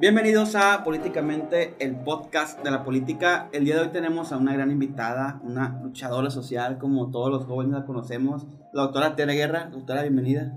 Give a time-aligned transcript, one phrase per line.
[0.00, 3.50] Bienvenidos a Políticamente, el podcast de la política.
[3.52, 7.44] El día de hoy tenemos a una gran invitada, una luchadora social, como todos los
[7.44, 9.68] jóvenes la conocemos, la doctora Tere Guerra.
[9.70, 10.56] Doctora, bienvenida.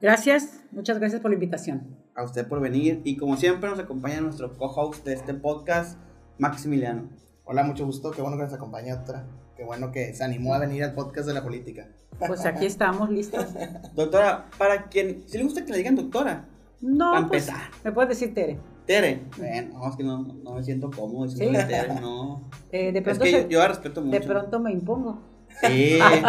[0.00, 1.98] Gracias, muchas gracias por la invitación.
[2.14, 5.98] A usted por venir y como siempre nos acompaña nuestro co-host de este podcast,
[6.38, 7.10] Maximiliano.
[7.44, 9.26] Hola, mucho gusto, qué bueno que nos acompaña, doctora.
[9.54, 11.88] Qué bueno que se animó a venir al podcast de la política.
[12.26, 13.48] Pues aquí estamos listos.
[13.94, 16.48] doctora, para quien, si le gusta que le digan doctora,
[16.82, 17.70] no, para pues, empezar.
[17.84, 18.58] me puedes decir Tere.
[18.86, 19.22] Tere.
[19.38, 21.66] Bueno, no, es que no, no me siento cómodo diciendo ¿Sí?
[21.66, 22.50] Tere, no.
[22.70, 24.18] Eh, de pronto es que yo, yo, respeto mucho.
[24.18, 25.22] De pronto me impongo.
[25.60, 26.00] Sí, sí.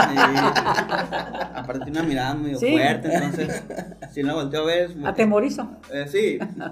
[1.56, 3.64] Aparte tiene una mirada muy fuerte, entonces
[4.12, 4.92] si no volteo a ver...
[5.06, 5.68] Atemorizo.
[5.92, 6.38] Eh, sí.
[6.56, 6.66] No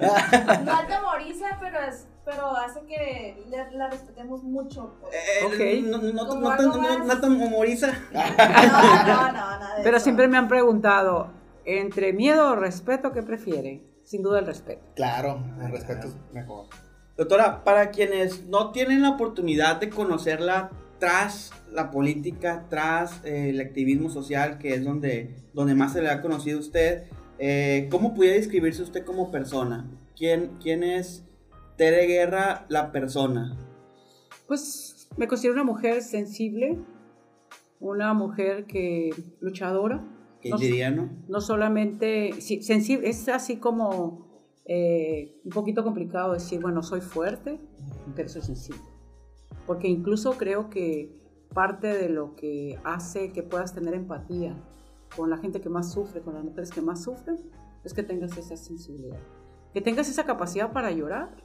[0.74, 3.44] atemoriza, pero es pero hace que
[3.74, 4.96] la, respetemos mucho.
[5.02, 5.14] Pues.
[5.14, 5.90] Eh, ok.
[5.90, 7.92] No, no, no, no, no, te humoriza.
[8.12, 11.32] No, no, no, nada Pero siempre me han preguntado,
[11.66, 13.84] entre miedo o respeto, ¿qué prefieren?
[14.04, 14.82] Sin duda el respeto.
[14.96, 16.68] Claro, el respeto es mejor.
[17.18, 23.62] Doctora, para quienes no tienen la oportunidad de conocerla tras la política, tras eh, el
[23.62, 27.04] activismo social, que es donde, donde más se le ha conocido a usted,
[27.40, 29.90] eh, ¿cómo puede describirse usted como persona?
[30.16, 31.24] ¿Quién, quién es
[31.78, 33.58] Tere Guerra la persona?
[34.48, 36.78] Pues me considero una mujer sensible,
[37.80, 40.21] una mujer que luchadora, ¿Qué
[41.28, 44.28] no, solamente, sí, sensible, es así como
[44.66, 47.60] eh, un poquito complicado decir, bueno, soy fuerte,
[48.16, 48.82] pero soy sensible.
[49.68, 51.20] Porque incluso creo que
[51.54, 54.56] parte de lo que hace que puedas tener empatía
[55.16, 57.38] con la gente que más sufre, con las mujeres que más sufren,
[57.84, 59.20] es que tengas esa sensibilidad.
[59.74, 61.36] Que tengas esa capacidad para llorar,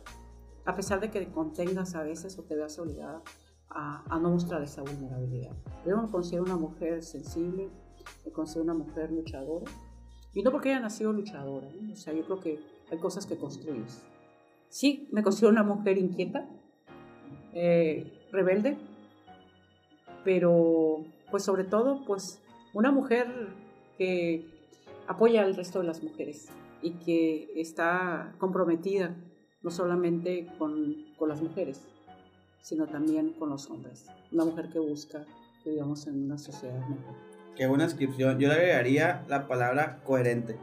[0.64, 3.22] a pesar de que te contengas a veces o te veas obligada
[3.69, 5.52] a, a no mostrar esa vulnerabilidad.
[5.86, 7.70] Yo me considero una mujer sensible,
[8.25, 9.71] me considero una mujer luchadora.
[10.35, 14.05] Y no porque haya nacido luchadora, o sea, yo creo que hay cosas que construyes.
[14.69, 16.47] Sí, me considero una mujer inquieta,
[17.55, 18.77] eh, rebelde,
[20.25, 22.42] pero pues sobre todo, pues
[22.75, 23.27] una mujer
[23.97, 24.45] que
[25.07, 26.48] apoya al resto de las mujeres
[26.83, 29.17] y que está comprometida
[29.63, 31.80] no solamente con, con las mujeres,
[32.61, 34.07] sino también con los hombres.
[34.33, 35.25] Una mujer que busca
[35.64, 37.36] que vivamos en una sociedad mejor.
[37.56, 38.39] Qué buena descripción.
[38.39, 40.56] Yo le agregaría la palabra coherente.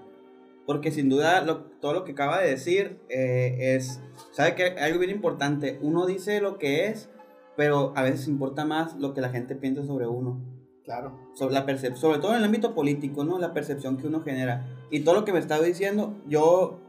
[0.65, 1.43] Porque sin duda
[1.81, 3.99] todo lo que acaba de decir eh, es,
[4.31, 5.79] ¿sabe que Algo bien importante.
[5.81, 7.09] Uno dice lo que es,
[7.57, 10.39] pero a veces importa más lo que la gente piensa sobre uno.
[10.85, 11.17] Claro.
[11.33, 13.39] Sobre la percepción, sobre todo en el ámbito político, ¿no?
[13.39, 14.67] La percepción que uno genera.
[14.91, 16.79] Y todo lo que me está diciendo, yo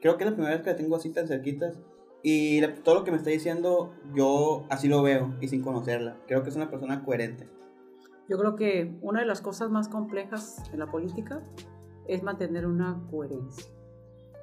[0.00, 1.78] creo que es la primera vez que la tengo así tan cerquitas.
[2.24, 6.16] Y todo lo que me está diciendo, yo así lo veo y sin conocerla.
[6.26, 7.46] Creo que es una persona coherente.
[8.32, 11.42] Yo creo que una de las cosas más complejas en la política
[12.08, 13.70] es mantener una coherencia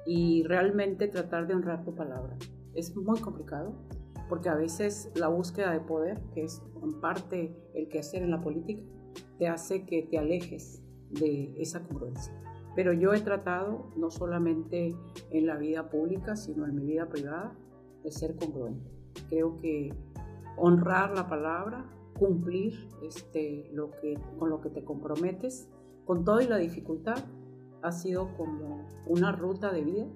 [0.06, 2.36] y realmente tratar de honrar tu palabra.
[2.72, 3.74] Es muy complicado
[4.28, 8.40] porque a veces la búsqueda de poder, que es en parte el quehacer en la
[8.40, 8.80] política,
[9.40, 12.32] te hace que te alejes de esa congruencia.
[12.76, 14.94] Pero yo he tratado, no solamente
[15.32, 17.58] en la vida pública, sino en mi vida privada,
[18.04, 18.88] de ser congruente.
[19.28, 19.92] Creo que
[20.56, 25.68] honrar la palabra, cumplir este, lo que, con lo que te comprometes,
[26.04, 27.16] con todo y la dificultad,
[27.82, 30.06] ha sido como una ruta de vida,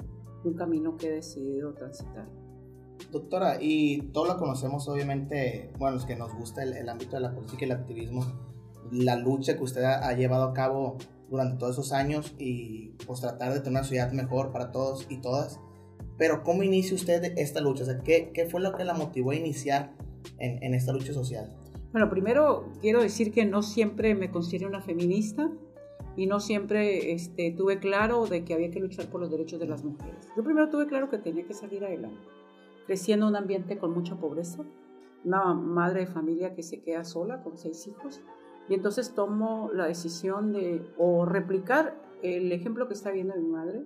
[0.45, 2.27] un camino que he decidido transitar.
[3.11, 7.35] Doctora, y todos lo conocemos obviamente, bueno, los que nos gusta el, ámbito de la
[7.35, 8.27] política y el activismo,
[8.93, 10.99] la lucha que usted ha, llevado a cabo
[11.31, 15.23] durante todos esos años y pues tratar de tener una ciudad mejor para todos y
[15.23, 15.59] todas.
[16.19, 17.85] Pero ¿cómo inicia usted esta lucha?
[17.85, 19.95] O sea, ¿qué, qué fue lo que la motivó a iniciar
[20.39, 21.57] en, en esta lucha social?
[21.95, 25.49] Bueno, primero quiero decir que no siempre me considero una feminista
[26.17, 29.69] y no siempre este, tuve claro de que había que luchar por los derechos de
[29.69, 30.27] las mujeres.
[30.37, 32.19] Yo primero tuve claro que tenía que salir adelante,
[32.89, 34.65] creciendo en un ambiente con mucha pobreza,
[35.23, 38.23] una madre de familia que se queda sola con seis hijos,
[38.69, 43.85] y entonces tomo la decisión de o replicar el ejemplo que está viendo mi madre,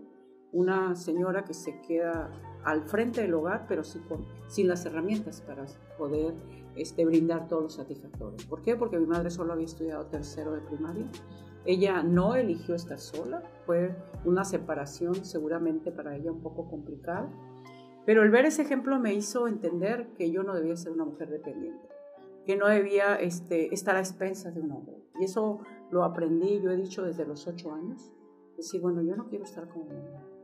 [0.50, 2.31] una señora que se queda
[2.65, 5.67] al frente del hogar, pero sin las herramientas para
[5.99, 6.33] poder
[6.81, 8.45] este, brindar todos los satisfactores.
[8.47, 8.77] ¿Por qué?
[8.77, 11.07] Porque mi madre solo había estudiado tercero de primaria.
[11.65, 13.95] Ella no eligió estar sola, fue
[14.25, 17.31] una separación seguramente para ella un poco complicada,
[18.07, 21.29] pero el ver ese ejemplo me hizo entender que yo no debía ser una mujer
[21.29, 21.87] dependiente,
[22.47, 24.97] que no debía este, estar a expensas de un hombre.
[25.21, 25.61] Y eso
[25.91, 28.11] lo aprendí, yo he dicho desde los ocho años,
[28.57, 29.89] decir, bueno, yo no quiero estar como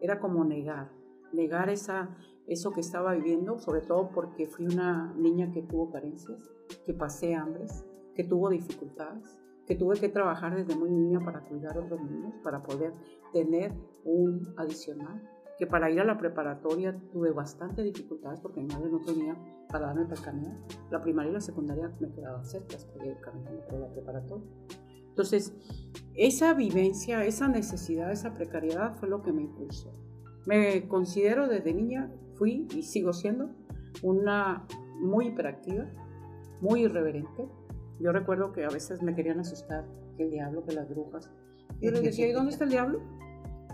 [0.00, 0.90] Era como negar,
[1.32, 6.38] negar esa, eso que estaba viviendo, sobre todo porque fui una niña que tuvo carencias,
[6.84, 11.76] que pasé hambres, que tuvo dificultades, que tuve que trabajar desde muy niña para cuidar
[11.76, 12.92] a otros niños, para poder
[13.32, 13.72] tener
[14.04, 15.30] un adicional.
[15.56, 19.36] que para ir a la preparatoria tuve bastante dificultades porque mi madre no tenía
[19.68, 20.56] para darme para caminar.
[20.90, 22.74] La primaria y la secundaria me quedaban cerca,
[23.04, 24.50] ir caminando por la preparatoria.
[25.10, 25.54] Entonces,
[26.16, 29.92] esa vivencia, esa necesidad, esa precariedad fue lo que me impulsó.
[30.44, 33.50] Me considero desde niña, fui y sigo siendo
[34.02, 34.66] una
[35.00, 35.86] muy hiperactiva,
[36.60, 37.48] muy irreverente.
[38.00, 39.84] Yo recuerdo que a veces me querían asustar,
[40.16, 41.30] que el diablo, que las brujas.
[41.80, 43.00] Yo les decía, ¿y dónde está el diablo?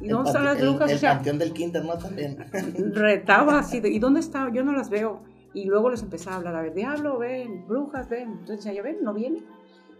[0.00, 0.90] ¿Y El dónde están las brujas?
[0.90, 1.98] El, O sea, panteón del Quinter, ¿no?
[1.98, 2.38] También.
[2.94, 4.50] retaba así, de, ¿y dónde está?
[4.52, 5.20] Yo no las veo.
[5.52, 8.38] Y luego les empezaba a hablar, a ver, diablo, ven, brujas, ven.
[8.40, 9.42] Entonces ya ven, no viene.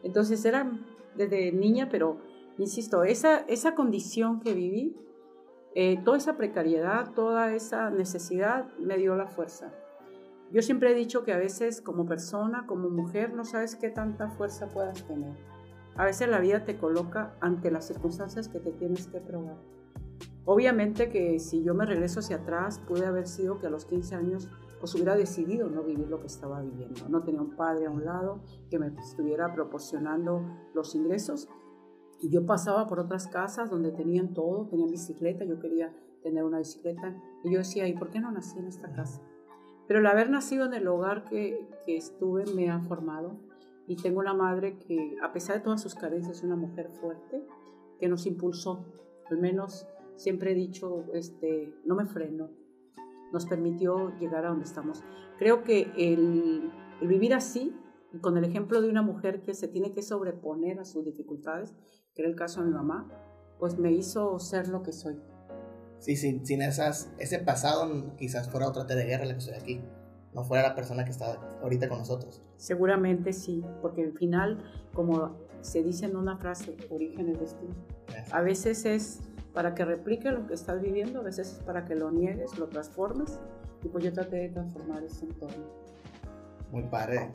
[0.03, 0.71] Entonces era
[1.17, 2.19] desde niña, pero
[2.59, 4.97] insisto, esa, esa condición que viví,
[5.75, 9.73] eh, toda esa precariedad, toda esa necesidad me dio la fuerza.
[10.53, 14.31] Yo siempre he dicho que a veces como persona, como mujer, no sabes qué tanta
[14.31, 15.37] fuerza puedas tener.
[15.97, 19.59] A veces la vida te coloca ante las circunstancias que te tienes que probar.
[20.45, 24.15] Obviamente que si yo me regreso hacia atrás, pude haber sido que a los 15
[24.17, 24.49] años
[24.81, 27.09] pues hubiera decidido no vivir lo que estaba viviendo.
[27.09, 28.41] No tenía un padre a un lado
[28.71, 30.43] que me estuviera proporcionando
[30.75, 31.49] los ingresos.
[32.21, 36.59] Y yo pasaba por otras casas donde tenían todo, tenían bicicleta, yo quería tener una
[36.59, 37.17] bicicleta.
[37.45, 39.23] Y yo decía, ¿y por qué no nací en esta casa?
[39.89, 43.39] Pero el haber nacido en el hogar que, que estuve me ha formado.
[43.87, 47.45] Y tengo una madre que, a pesar de todas sus carencias, es una mujer fuerte,
[47.99, 48.85] que nos impulsó.
[49.31, 49.87] Al menos
[50.17, 52.51] siempre he dicho, este, no me freno.
[53.33, 55.03] Nos permitió llegar a donde estamos.
[55.39, 56.71] Creo que el,
[57.01, 57.75] el vivir así,
[58.21, 61.75] con el ejemplo de una mujer que se tiene que sobreponer a sus dificultades,
[62.15, 63.09] que era el caso de mi mamá,
[63.59, 65.19] pues me hizo ser lo que soy.
[65.99, 69.81] Sí, sin, sin esas, ese pasado, quizás fuera otra de guerra la que estoy aquí.
[70.33, 72.43] No fuera la persona que está ahorita con nosotros.
[72.57, 74.59] Seguramente sí, porque al final,
[74.95, 77.75] como se dice en una frase, origen es destino.
[78.31, 79.21] A veces es
[79.53, 82.69] para que replique lo que estás viviendo, a veces es para que lo niegues, lo
[82.69, 83.39] transformes.
[83.83, 85.65] Y pues yo traté de transformar ese entorno.
[86.71, 87.31] Muy padre.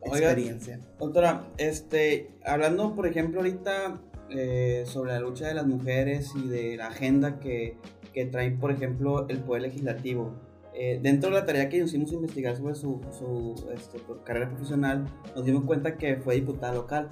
[0.00, 0.80] Oiga, Experiencia.
[0.98, 4.00] Doctora, este, hablando por ejemplo ahorita
[4.30, 7.76] eh, sobre la lucha de las mujeres y de la agenda que,
[8.12, 10.34] que trae por ejemplo el Poder Legislativo,
[10.74, 15.06] eh, dentro de la tarea que nos hicimos investigar sobre su, su este, carrera profesional,
[15.34, 17.08] nos dimos cuenta que fue diputada local.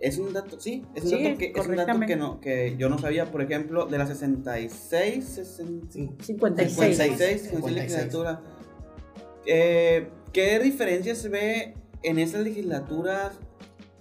[0.00, 2.06] Es un dato, sí, es un Sí, dato, que, es un dato correctamente.
[2.08, 6.10] que, no, que yo no sabía, por ejemplo, de las 66, 60, Sí.
[6.20, 6.96] 56.
[6.96, 7.74] 56, 56.
[7.74, 8.42] legislatura.
[9.46, 11.74] Eh, ¿Qué diferencia se ve
[12.04, 13.38] en esas legislaturas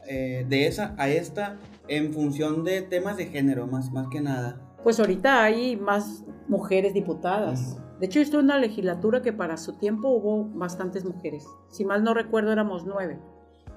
[0.07, 1.57] eh, de esa a esta
[1.87, 4.61] en función de temas de género, más, más que nada?
[4.83, 7.77] Pues ahorita hay más mujeres diputadas.
[7.99, 11.45] De hecho, esto es una legislatura que para su tiempo hubo bastantes mujeres.
[11.69, 13.17] Si mal no recuerdo, éramos nueve.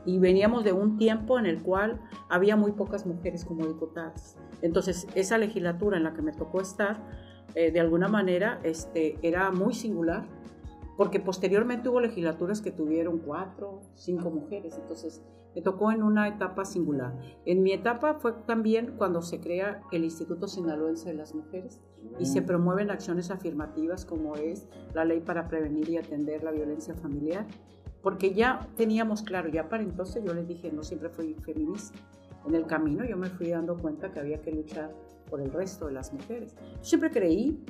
[0.05, 4.37] Y veníamos de un tiempo en el cual había muy pocas mujeres como diputadas.
[4.63, 7.01] Entonces, esa legislatura en la que me tocó estar,
[7.55, 10.27] eh, de alguna manera, este, era muy singular,
[10.97, 14.79] porque posteriormente hubo legislaturas que tuvieron cuatro, cinco mujeres.
[14.81, 15.23] Entonces,
[15.55, 17.19] me tocó en una etapa singular.
[17.45, 21.81] En mi etapa fue también cuando se crea el Instituto Sinaloense de las Mujeres
[22.19, 26.95] y se promueven acciones afirmativas como es la ley para prevenir y atender la violencia
[26.95, 27.47] familiar,
[28.03, 31.99] porque ya teníamos claro, ya para entonces yo les dije, no siempre fui feminista.
[32.47, 34.95] En el camino yo me fui dando cuenta que había que luchar
[35.29, 36.55] por el resto de las mujeres.
[36.79, 37.65] Yo siempre creí,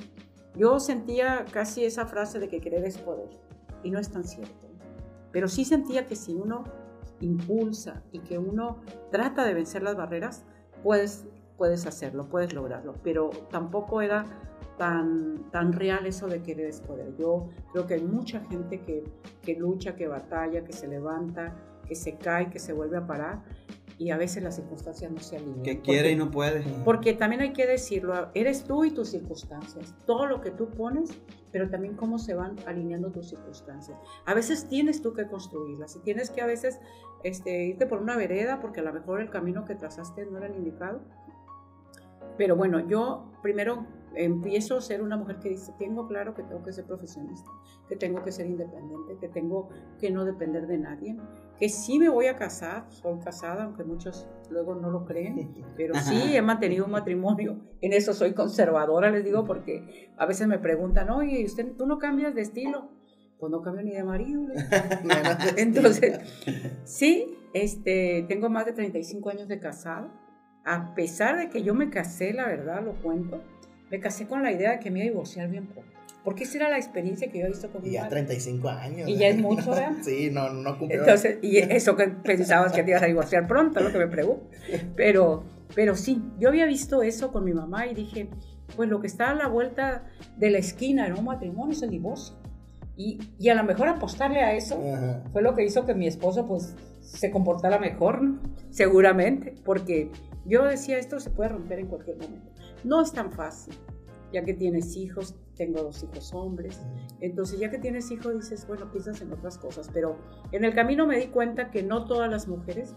[0.57, 3.29] yo sentía casi esa frase de que querer es poder,
[3.83, 4.67] y no es tan cierto.
[5.31, 6.63] Pero sí sentía que si uno
[7.19, 8.77] impulsa y que uno
[9.11, 10.43] trata de vencer las barreras,
[10.83, 11.25] puedes,
[11.57, 12.95] puedes hacerlo, puedes lograrlo.
[13.03, 14.25] Pero tampoco era
[14.77, 17.15] tan, tan real eso de querer es poder.
[17.17, 19.03] Yo creo que hay mucha gente que,
[19.41, 21.55] que lucha, que batalla, que se levanta,
[21.87, 23.43] que se cae, que se vuelve a parar
[23.99, 25.63] y a veces las circunstancias no se alinean.
[25.63, 26.63] Que quiere Porque- y no puede.
[26.85, 31.09] porque también hay que decirlo, eres tú y tus circunstancias, todo lo que tú pones,
[31.51, 33.97] pero también cómo se van alineando tus circunstancias.
[34.25, 36.79] A veces tienes tú que construirlas y tienes que a veces
[37.23, 40.45] este, irte por una vereda porque a lo mejor el camino que trazaste no era
[40.47, 41.01] el indicado.
[42.37, 46.61] Pero bueno, yo primero empiezo a ser una mujer que dice, tengo claro que tengo
[46.63, 47.49] que ser profesionista,
[47.87, 49.69] que tengo que ser independiente, que tengo
[50.01, 51.15] que no depender de nadie,
[51.57, 55.93] que sí me voy a casar, soy casada, aunque muchos luego no lo creen, pero
[56.03, 57.61] sí he mantenido un matrimonio.
[57.79, 61.99] En eso soy conservadora, les digo, porque a veces me preguntan, oye, ¿usted, ¿tú no
[61.99, 62.89] cambias de estilo?
[63.39, 64.41] Pues no cambio ni de marido.
[65.55, 66.19] Entonces,
[66.83, 70.26] sí, este, tengo más de 35 años de casado.
[70.67, 73.41] A pesar de que yo me casé, la verdad, lo cuento,
[73.89, 75.91] me casé con la idea de que me iba a divorciar bien pronto.
[76.25, 78.15] Porque esa era la experiencia que yo he visto con Y mi ya madre.
[78.23, 79.07] 35 años.
[79.07, 79.93] Y ya es mucho, ¿verdad?
[80.03, 80.99] Sí, no, no cumplió.
[80.99, 84.45] Entonces, y eso que pensabas que te ibas a divorciar pronto, lo que me pregunto.
[84.97, 88.27] Pero, pero sí, yo había visto eso con mi mamá y dije,
[88.75, 90.03] pues lo que está a la vuelta
[90.35, 92.35] de la esquina en un matrimonio es el divorcio.
[92.97, 95.23] Y, y a lo mejor apostarle a eso Ajá.
[95.31, 98.39] fue lo que hizo que mi esposo pues se comportara mejor, ¿no?
[98.69, 100.11] seguramente, porque
[100.47, 102.51] yo decía esto se puede romper en cualquier momento.
[102.83, 103.73] No es tan fácil,
[104.31, 106.79] ya que tienes hijos, tengo dos hijos hombres,
[107.19, 110.17] entonces ya que tienes hijos dices, bueno, piensas en otras cosas, pero
[110.51, 112.95] en el camino me di cuenta que no todas las mujeres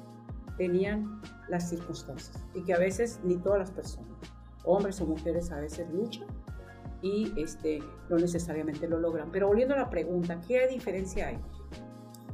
[0.57, 4.19] tenían las circunstancias y que a veces ni todas las personas,
[4.65, 6.29] hombres o mujeres a veces luchan
[7.03, 9.31] y este, no necesariamente lo logran.
[9.33, 11.39] Pero volviendo a la pregunta, ¿qué diferencia hay?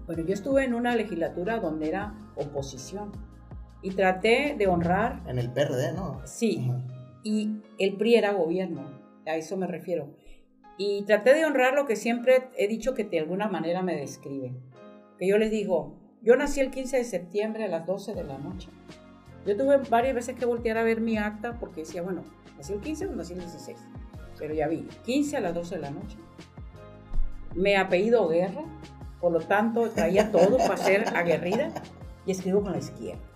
[0.06, 3.12] Bueno, yo estuve en una legislatura donde era oposición
[3.86, 6.20] y traté de honrar, En el PRD, ¿no?
[6.24, 6.72] sí,
[7.22, 8.82] y el PRI era gobierno,
[9.24, 10.08] a eso me refiero.
[10.76, 14.52] Y traté de honrar lo que siempre he dicho que de alguna manera me describe.
[15.20, 18.38] Que yo les digo, yo nací el 15 de septiembre a las 12 de la
[18.38, 18.70] noche.
[19.46, 22.24] Yo tuve varias veces que voltear a ver mi acta porque decía, bueno,
[22.56, 23.78] nací el 15 o nací el 16.
[24.36, 26.16] Pero ya vi, 15 a las 12 de la noche.
[27.54, 28.64] Me apellido Guerra,
[29.20, 31.70] por lo tanto traía todo para ser aguerrida
[32.26, 33.35] y escribo con la izquierda.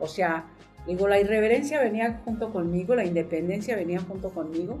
[0.00, 0.46] O sea,
[0.86, 4.78] digo, la irreverencia venía junto conmigo, la independencia venía junto conmigo.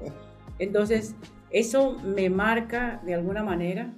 [0.58, 1.14] Entonces,
[1.50, 3.94] eso me marca de alguna manera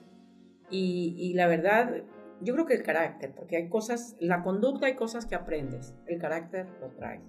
[0.71, 2.03] y, y la verdad,
[2.41, 6.19] yo creo que el carácter, porque hay cosas, la conducta hay cosas que aprendes, el
[6.19, 7.23] carácter lo traes.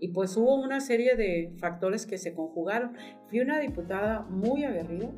[0.00, 2.96] Y pues hubo una serie de factores que se conjugaron.
[3.28, 5.10] Fui una diputada muy aguerrida,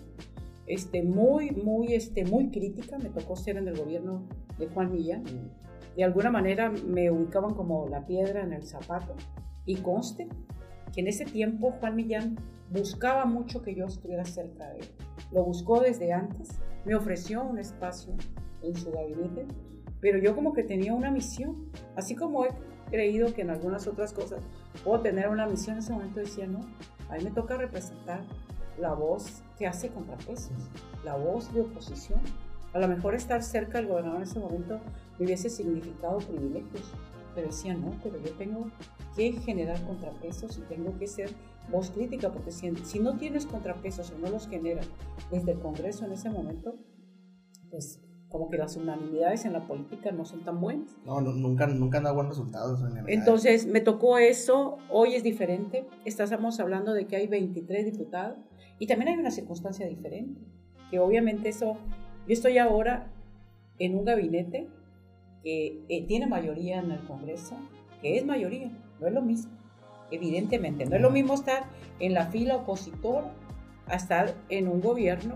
[0.67, 2.99] este, muy, muy, este, muy crítica.
[2.99, 5.23] Me tocó ser en el gobierno de Juan Millán.
[5.97, 9.15] De alguna manera me ubicaban como la piedra en el zapato.
[9.65, 10.29] Y conste
[10.93, 12.37] que en ese tiempo Juan Millán
[12.71, 14.87] buscaba mucho que yo estuviera cerca de él.
[15.31, 16.49] Lo buscó desde antes,
[16.85, 18.15] me ofreció un espacio
[18.63, 19.47] en su gabinete,
[20.01, 22.49] pero yo como que tenía una misión, así como he
[22.91, 24.43] creído que en algunas otras cosas
[24.85, 26.61] puedo tener una misión, en ese momento decía, no,
[27.09, 28.23] a mí me toca representar
[28.79, 30.53] la voz que hace contrapesos,
[31.05, 32.21] la voz de oposición.
[32.75, 34.81] A lo mejor estar cerca del gobernador en ese momento
[35.19, 36.91] me hubiese significado privilegios,
[37.35, 38.71] pero decía, no, pero yo tengo
[39.17, 41.31] que generar contrapesos y tengo que ser
[41.71, 44.87] voz crítica, porque si, si no tienes contrapesos o no los generas
[45.31, 46.75] desde el Congreso en ese momento,
[47.71, 50.89] pues como que las unanimidades en la política no son tan buenas.
[51.05, 52.81] No, nu- nunca, nunca han dado buenos resultados.
[52.83, 53.07] en.
[53.09, 58.39] Entonces me tocó eso, hoy es diferente, estamos hablando de que hay 23 diputados
[58.79, 60.41] y también hay una circunstancia diferente,
[60.91, 61.77] que obviamente eso,
[62.27, 63.07] yo estoy ahora
[63.79, 64.69] en un gabinete
[65.43, 67.57] que eh, tiene mayoría en el Congreso,
[68.01, 69.53] que es mayoría, no es lo mismo,
[70.11, 71.65] evidentemente, no es lo mismo estar
[71.99, 73.33] en la fila opositora
[73.87, 75.35] a estar en un gobierno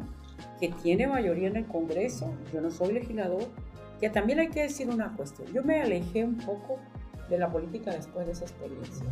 [0.61, 3.43] que tiene mayoría en el Congreso, yo no soy legislador,
[4.01, 6.79] que también hay que decir una cuestión, yo me alejé un poco
[7.29, 9.07] de la política después de esa experiencia,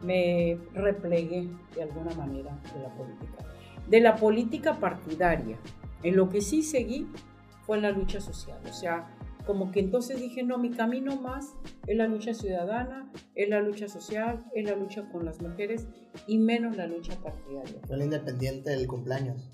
[0.00, 3.44] me replegué de alguna manera de la política,
[3.88, 5.58] de la política partidaria,
[6.02, 7.06] en lo que sí seguí
[7.66, 9.16] fue en la lucha social, o sea,
[9.46, 11.54] como que entonces dije, no, mi camino más
[11.86, 15.86] es la lucha ciudadana, es la lucha social, es la lucha con las mujeres
[16.26, 17.80] y menos la lucha partidaria.
[17.86, 19.50] Fue el independiente del cumpleaños.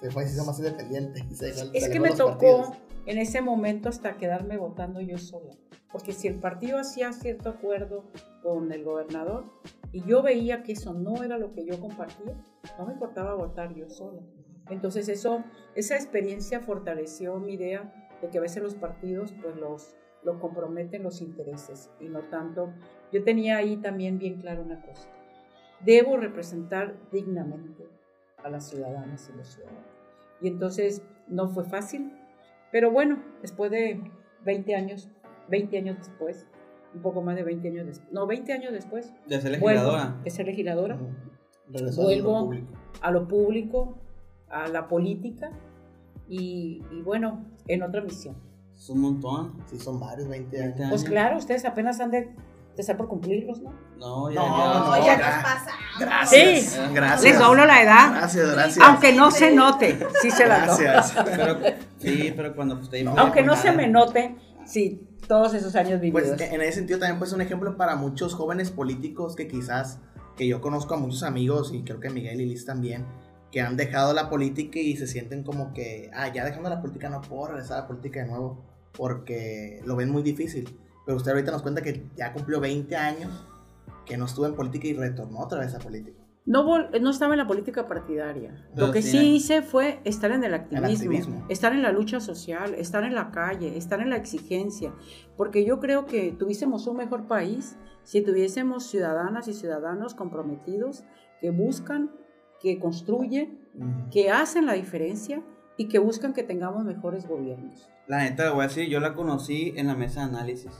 [0.00, 1.24] Se fue y se hizo más independiente.
[1.34, 2.70] se Es se que me tocó partidos.
[3.06, 5.52] en ese momento hasta quedarme votando yo sola.
[5.92, 8.04] Porque si el partido hacía cierto acuerdo
[8.42, 9.44] con el gobernador
[9.92, 12.34] y yo veía que eso no era lo que yo compartía,
[12.78, 14.22] no me importaba votar yo sola.
[14.70, 19.96] Entonces eso, esa experiencia fortaleció mi idea de que a veces los partidos pues los,
[20.22, 22.72] lo comprometen los intereses y no tanto.
[23.12, 25.08] Yo tenía ahí también bien claro una cosa.
[25.84, 27.86] Debo representar dignamente
[28.42, 29.84] a las ciudadanas y los ciudadanos.
[30.40, 32.12] Y entonces no fue fácil,
[32.70, 34.00] pero bueno, después de
[34.44, 35.08] 20 años,
[35.48, 36.46] 20 años después,
[36.94, 40.20] un poco más de 20 años después, no, 20 años después, De ser vuelvo legisladora.
[40.22, 40.98] de ser legisladora
[41.96, 42.50] Vuelvo.
[43.00, 43.98] a lo público,
[44.52, 45.50] a la política
[46.28, 48.36] y, y bueno, en otra misión.
[48.76, 49.62] Es un montón.
[49.70, 50.90] Sí, son varios, 20 20 años.
[50.90, 52.34] Pues claro, ustedes apenas han de,
[52.76, 53.72] estar por cumplirlos, ¿no?
[53.98, 55.16] No, ya, No, ya.
[55.16, 55.80] nos pasamos.
[56.00, 56.62] Gracias.
[56.64, 56.80] Sí.
[56.92, 57.22] Gracias.
[57.22, 58.84] Les doblo la edad, Gracias, gracias.
[58.84, 60.84] aunque no se note, sí se la doy.
[60.84, 61.24] Gracias.
[61.24, 61.58] Pero,
[61.98, 66.00] sí, pero cuando usted No, Aunque no pues, se me note, sí, todos esos años
[66.00, 66.30] vividos.
[66.36, 70.00] Pues en ese sentido también pues un ejemplo para muchos jóvenes políticos que quizás,
[70.36, 73.06] que yo conozco a muchos amigos y creo que Miguel y Liz también,
[73.52, 77.10] que han dejado la política y se sienten como que, ah, ya dejando la política
[77.10, 78.64] no puedo regresar a la política de nuevo
[78.96, 80.78] porque lo ven muy difícil.
[81.04, 83.46] Pero usted ahorita nos cuenta que ya cumplió 20 años
[84.06, 86.18] que no estuvo en política y retornó otra vez a política.
[86.44, 88.66] No, no estaba en la política partidaria.
[88.74, 91.46] Lo que sí, hice fue estar en el activismo, activismo.
[91.48, 94.92] estar en la lucha social, estar en la calle, estar en la exigencia,
[95.36, 101.04] porque yo creo que tuviésemos un mejor país si tuviésemos ciudadanas y ciudadanos comprometidos
[101.40, 102.10] que buscan
[102.62, 104.10] que construyen, Mm.
[104.10, 105.42] que hacen la diferencia
[105.78, 107.88] y que buscan que tengamos mejores gobiernos.
[108.06, 110.70] La neta, le voy a decir, yo la conocí en la mesa de análisis.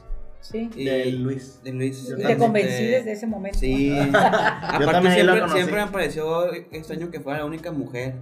[0.41, 0.69] ¿Sí?
[0.77, 1.61] Y- De Luis.
[1.65, 2.13] De Luis.
[2.19, 3.59] Y te convencí desde ese momento.
[3.59, 3.89] Sí.
[4.13, 8.17] Yo Aparte, también ahí la siempre, siempre me pareció extraño que fuera la única mujer.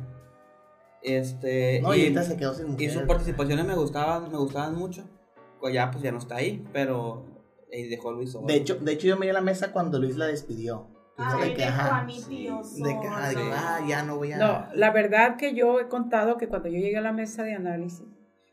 [1.02, 1.80] Este.
[1.80, 2.90] No, y y, ahorita se quedó sin y mujer.
[2.90, 5.04] sus participaciones me gustaban, me gustaban mucho.
[5.60, 7.24] Pues ya, pues ya no está ahí, pero
[7.72, 8.46] eh, dejó a Luis solo.
[8.46, 10.86] De hecho, de hecho, yo me di a la mesa cuando Luis la despidió.
[11.22, 13.54] Ay, de que, ajá, a mi tío de que, ah, de que, solo.
[13.56, 14.38] ah, ya no voy a.
[14.38, 17.54] No, la verdad que yo he contado que cuando yo llegué a la mesa de
[17.54, 18.06] análisis,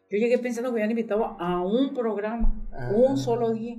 [0.09, 2.91] yo llegué pensando que me habían invitado a un programa, Ah.
[2.95, 3.77] un solo día.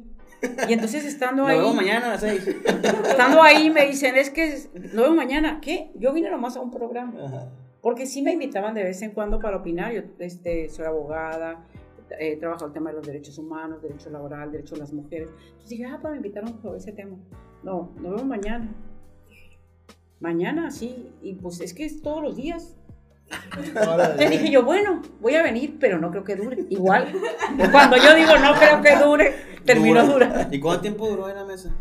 [0.69, 2.47] Y entonces estando Nos ahí, vemos mañana a las seis.
[3.09, 4.57] estando ahí me dicen, es que
[4.93, 5.61] lo veo mañana.
[5.61, 5.91] ¿Qué?
[5.97, 7.15] Yo vine nomás a un programa.
[7.25, 7.49] Ajá.
[7.81, 9.93] Porque sí me invitaban de vez en cuando para opinar.
[9.93, 11.65] Yo este, soy abogada,
[12.19, 15.29] he trabajado el tema de los derechos humanos, derecho laboral, derecho de las mujeres.
[15.47, 17.17] Entonces dije, ah, pues me invitaron sobre ese tema.
[17.63, 18.69] No, nos vemos mañana.
[20.21, 21.11] Mañana, sí.
[21.23, 22.77] Y pues es que es todos los días.
[23.57, 26.65] Entonces dije yo, bueno, voy a venir, pero no creo que dure.
[26.71, 27.13] Igual,
[27.73, 29.35] cuando yo digo no creo que dure,
[29.65, 30.49] terminó Dura.
[30.51, 31.75] ¿Y cuánto tiempo duró en la mesa?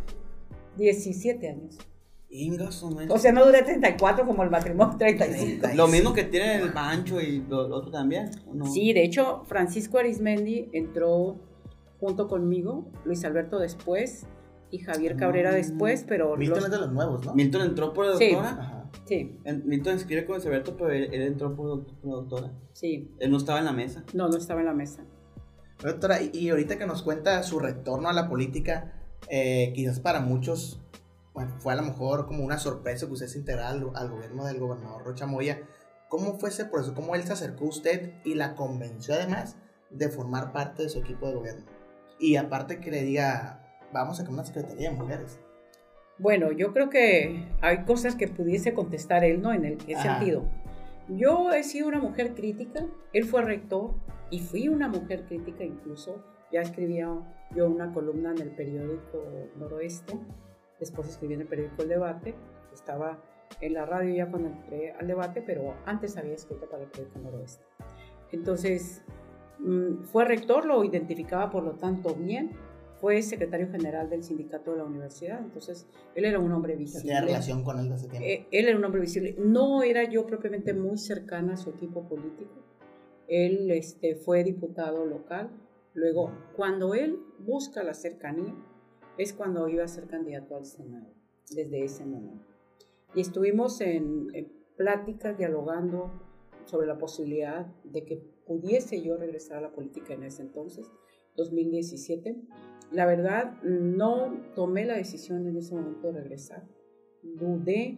[0.75, 1.77] 17 años.
[2.29, 3.07] Inga, su madre.
[3.09, 5.69] O sea, no duré 34 como el matrimonio 35.
[5.75, 8.29] Lo mismo que tiene el Pancho y lo, lo otro también.
[8.65, 11.37] Sí, de hecho, Francisco Arismendi entró
[11.99, 14.27] junto conmigo, Luis Alberto después
[14.71, 15.55] y Javier Cabrera Mm.
[15.55, 17.33] después, pero Milton los- es de los nuevos, ¿no?
[17.33, 18.31] Milton entró por Sí.
[18.31, 18.49] doctora.
[18.49, 18.73] Ajá.
[19.05, 22.51] sí, En- Milton escribe con el Alberto, pero él, él entró por, por doctora.
[22.73, 24.03] sí, Él no estaba en la mesa.
[24.13, 25.05] no, no estaba en la mesa.
[25.81, 28.93] Doctora, y- y ahorita que nos cuenta su retorno a la política,
[29.29, 30.81] eh, quizás para muchos
[31.33, 34.45] bueno, fue a lo mejor como una sorpresa que usted se integrara al, al gobierno
[34.45, 35.61] del gobernador Rocha Moya.
[36.09, 36.95] ¿Cómo fue ese proceso?
[36.95, 39.55] ¿Cómo él se acercó a usted y la convenció además
[39.91, 41.63] de formar parte de su equipo de gobierno?
[42.19, 45.39] Y aparte que le diga, vamos a crear una secretaría de mujeres.
[46.19, 49.53] Bueno, yo creo que hay cosas que pudiese contestar él, ¿no?
[49.53, 50.43] En el qué sentido.
[51.09, 53.93] Yo he sido una mujer crítica, él fue rector
[54.29, 56.23] y fui una mujer crítica incluso.
[56.51, 57.07] Ya escribía
[57.55, 59.23] yo una columna en el periódico
[59.57, 60.17] Noroeste,
[60.79, 62.35] después escribí en el periódico El Debate,
[62.73, 63.21] estaba
[63.61, 67.19] en la radio ya cuando entré al debate, pero antes había escrito para el periódico
[67.19, 67.63] Noroeste.
[68.31, 69.03] Entonces,
[69.59, 72.51] mm, fue rector, lo identificaba por lo tanto bien,
[72.99, 77.03] fue secretario general del sindicato de la universidad, entonces él era un hombre ¿Se visible.
[77.03, 78.27] tenía relación con él desde tiempo?
[78.27, 79.35] Eh, él era un hombre visible.
[79.37, 82.63] No era yo propiamente muy cercana a su equipo político.
[83.27, 85.49] Él este, fue diputado local.
[85.93, 88.55] Luego, cuando él busca la cercanía,
[89.17, 91.13] es cuando iba a ser candidato al Senado,
[91.49, 92.45] desde ese momento.
[93.15, 96.11] Y estuvimos en, en pláticas, dialogando
[96.65, 100.91] sobre la posibilidad de que pudiese yo regresar a la política en ese entonces,
[101.35, 102.35] 2017.
[102.91, 106.63] La verdad, no tomé la decisión en ese momento de regresar.
[107.21, 107.97] Dudé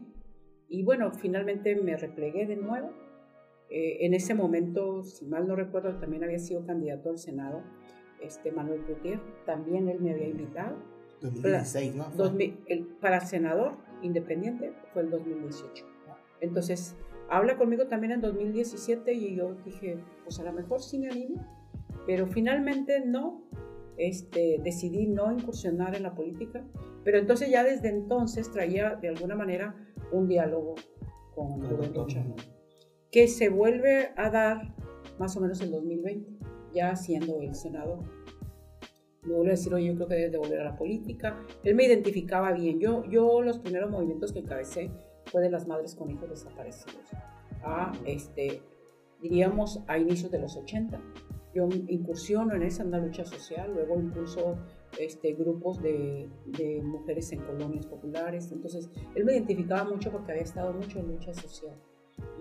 [0.67, 2.91] y bueno, finalmente me replegué de nuevo.
[3.69, 7.61] Eh, en ese momento, si mal no recuerdo, también había sido candidato al Senado,
[8.21, 10.75] este Manuel Gutiérrez, también él me había invitado.
[11.21, 12.09] 2016, ¿no?
[12.15, 15.85] 2000 el- para senador independiente fue el 2018.
[16.41, 16.95] Entonces,
[17.29, 21.45] habla conmigo también en 2017 y yo dije, pues a lo mejor sí me animo,
[22.07, 23.43] pero finalmente no.
[23.99, 26.65] Este, decidí no incursionar en la política,
[27.03, 29.75] pero entonces ya desde entonces traía de alguna manera
[30.11, 30.75] un diálogo
[31.35, 31.93] con Rubén.
[31.93, 32.25] Rocha,
[33.11, 34.73] que se vuelve a dar
[35.19, 36.31] más o menos en 2020,
[36.73, 37.99] ya siendo el senador
[39.23, 41.45] me vuelve a decir, oye, yo creo que debes de volver a la política.
[41.63, 42.79] Él me identificaba bien.
[42.79, 44.91] Yo, yo los primeros movimientos que encabecé
[45.25, 47.03] fue de las madres con hijos desaparecidos.
[47.61, 48.61] A, este,
[49.21, 50.99] diríamos, a inicios de los 80.
[51.59, 54.57] Yo incursiono en esa lucha social, luego impulso
[54.97, 58.51] este, grupos de, de mujeres en colonias populares.
[58.51, 61.75] Entonces, él me identificaba mucho porque había estado mucho en lucha social.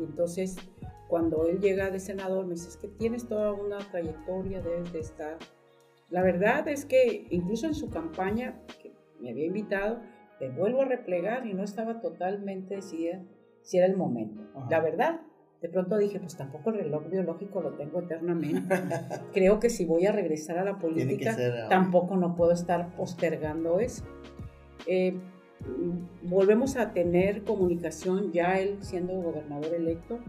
[0.01, 0.57] Y entonces,
[1.09, 5.01] cuando él llega de senador, me dice, es que tienes toda una trayectoria, debes de
[5.01, 5.39] estar
[6.11, 10.01] la verdad es que incluso en su campaña, que me había invitado,
[10.41, 13.23] me vuelvo a replegar y no estaba totalmente decidida
[13.63, 14.41] si era el momento.
[14.55, 14.69] Ajá.
[14.71, 15.21] La verdad,
[15.61, 18.75] de pronto dije, pues tampoco el reloj biológico lo tengo eternamente.
[19.33, 23.81] Creo que si voy a regresar a la política, ser tampoco no puedo estar postergando
[23.81, 24.05] eso.
[24.87, 25.15] Eh,
[26.23, 30.21] volvemos a tener comunicación ya él siendo gobernador electo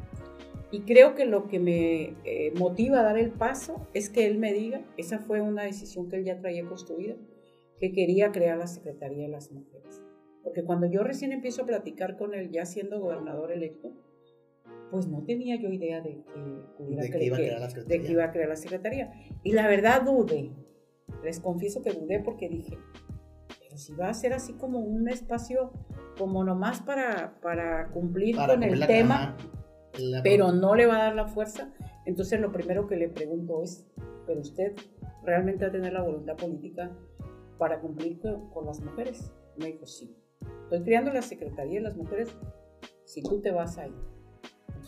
[0.71, 4.37] y creo que lo que me eh, motiva a dar el paso es que él
[4.37, 7.15] me diga, esa fue una decisión que él ya traía construida,
[7.79, 10.01] que quería crear la Secretaría de las Mujeres.
[10.43, 13.93] Porque cuando yo recién empiezo a platicar con él ya siendo gobernador electo,
[14.91, 18.12] pues no tenía yo idea de que, De iba a crear la de que Secretaría.
[18.12, 19.12] iba a crear la Secretaría.
[19.43, 20.52] Y la verdad dudé.
[21.23, 22.78] Les confieso que dudé porque dije,
[23.60, 25.71] pero si va a ser así como un espacio
[26.17, 29.38] como nomás para, para cumplir Para con el tema,
[30.23, 31.71] pero no le va a dar la fuerza.
[32.06, 33.88] Entonces lo primero que le pregunto es,
[34.25, 34.75] ¿pero usted
[35.23, 36.91] realmente va a tener la voluntad política
[37.58, 39.32] para cumplir con, con las mujeres?
[39.58, 40.15] Me dijo, sí.
[40.63, 42.30] Estoy criando la Secretaría de las Mujeres
[43.06, 43.93] si tú te vas ahí.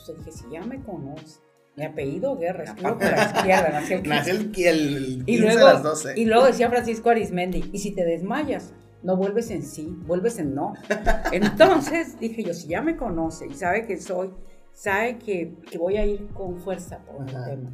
[0.01, 1.39] Entonces dije, si ya me conoce,
[1.77, 5.73] mi apellido Guerra, escribo por la izquierda, nací el, el, el Y 15 luego, a
[5.73, 6.13] las 12.
[6.19, 10.53] y luego decía Francisco Arismendi, y si te desmayas, no vuelves en sí, vuelves en
[10.53, 10.73] no.
[11.31, 14.31] Entonces dije yo, si ya me conoce y sabe que soy,
[14.73, 17.45] sabe que, que voy a ir con fuerza por el Ajá.
[17.45, 17.71] tema.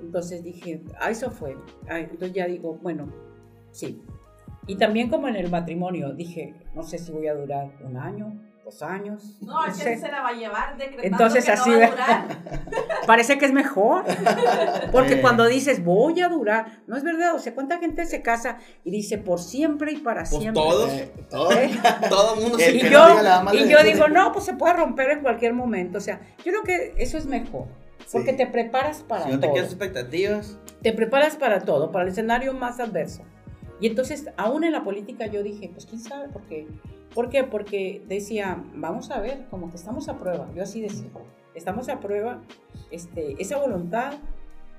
[0.00, 1.56] Entonces dije, ah, eso fue.
[1.88, 3.12] Ah, entonces ya digo, bueno,
[3.70, 4.02] sí.
[4.66, 8.38] Y también como en el matrimonio, dije, no sé si voy a durar un año,
[8.64, 9.36] dos años.
[9.40, 9.98] No, es que sé.
[9.98, 12.26] se la va a llevar decretando Entonces que así no va a durar.
[13.06, 14.04] Parece que es mejor.
[14.92, 17.34] Porque cuando dices voy a durar, no es verdad.
[17.34, 20.62] O sea, ¿cuánta gente se casa y dice por siempre y para Pues siempre?
[20.62, 21.52] todos, Eh, todo.
[21.52, 21.70] ¿Eh?
[22.08, 25.10] todo el mundo se Y yo, no y yo digo, no, pues se puede romper
[25.10, 25.98] en cualquier momento.
[25.98, 27.66] O sea, yo creo que eso es mejor.
[28.12, 28.36] Porque Sí.
[28.36, 29.54] te preparas para Si no te todo.
[29.54, 33.22] quedas expectativas, Te preparas para todo, para el escenario más adverso.
[33.80, 36.66] Y entonces, aún en la política, yo dije, pues quién sabe por qué.
[37.14, 37.44] ¿Por qué?
[37.44, 40.48] Porque decía, vamos a ver, como que estamos a prueba.
[40.54, 41.08] Yo así decía,
[41.54, 42.42] estamos a prueba
[42.90, 44.14] este, esa voluntad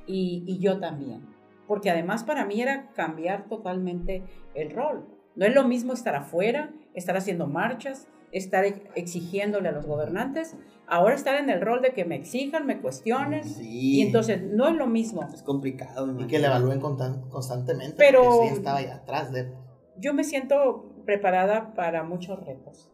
[0.05, 1.21] y, y yo también.
[1.67, 5.07] Porque además para mí era cambiar totalmente el rol.
[5.35, 10.55] No es lo mismo estar afuera, estar haciendo marchas, estar ex- exigiéndole a los gobernantes,
[10.87, 13.43] ahora estar en el rol de que me exijan, me cuestionen.
[13.43, 13.95] sí.
[13.97, 15.23] Y entonces no es lo mismo.
[15.33, 16.05] es complicado.
[16.07, 17.95] me Y que le evalúen constan- constantemente.
[17.97, 19.51] Pero- Porque sí estaba ahí atrás de.
[19.97, 22.91] yo me siento preparada para muchos retos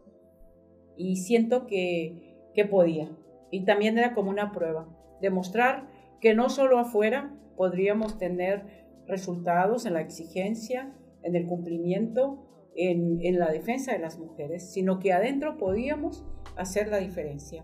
[1.01, 3.09] y siento que, que podía.
[3.49, 4.87] Y también era como una prueba,
[5.21, 5.87] demostrar
[6.19, 10.93] que no solo afuera podríamos tener resultados en la exigencia,
[11.23, 12.45] en el cumplimiento,
[12.75, 16.23] en, en la defensa de las mujeres, sino que adentro podíamos
[16.55, 17.63] hacer la diferencia.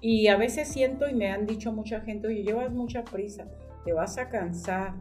[0.00, 3.48] Y a veces siento y me han dicho mucha gente, oye, llevas mucha prisa,
[3.84, 4.94] te vas a cansar.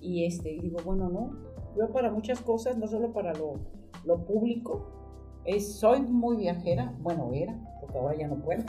[0.00, 1.36] Y este, y digo, bueno, no,
[1.76, 3.60] yo para muchas cosas, no solo para lo,
[4.06, 4.90] lo público,
[5.44, 8.62] es, soy muy viajera, bueno, era, porque ahora ya no puedo.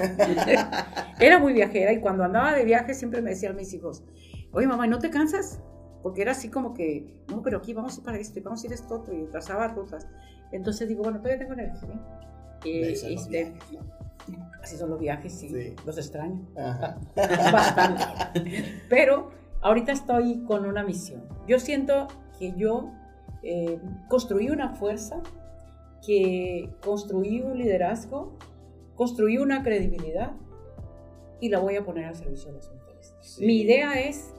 [1.19, 4.03] era muy viajera y cuando andaba de viaje siempre me decían mis hijos,
[4.51, 5.61] oye mamá, ¿no te cansas?
[6.03, 8.63] Porque era así como que, no, pero aquí vamos a ir para esto y vamos
[8.63, 10.07] a ir a esto otro y trazaba rutas.
[10.51, 11.99] Entonces digo, bueno, todavía tengo energía.
[12.63, 13.53] Eh, este,
[14.61, 15.75] así son los viajes, sí, Sí.
[15.85, 16.97] los extraño Ajá.
[17.51, 18.03] bastante.
[18.89, 21.23] Pero ahorita estoy con una misión.
[21.47, 22.91] Yo siento que yo
[23.45, 23.79] eh,
[24.09, 25.21] construí una fuerza,
[26.05, 28.37] que construí un liderazgo,
[28.95, 30.33] construí una credibilidad
[31.39, 33.15] y la voy a poner al servicio de las mujeres.
[33.21, 33.45] Sí.
[33.45, 34.33] Mi idea es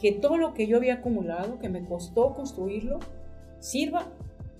[0.00, 2.98] que todo lo que yo había acumulado, que me costó construirlo,
[3.60, 4.06] sirva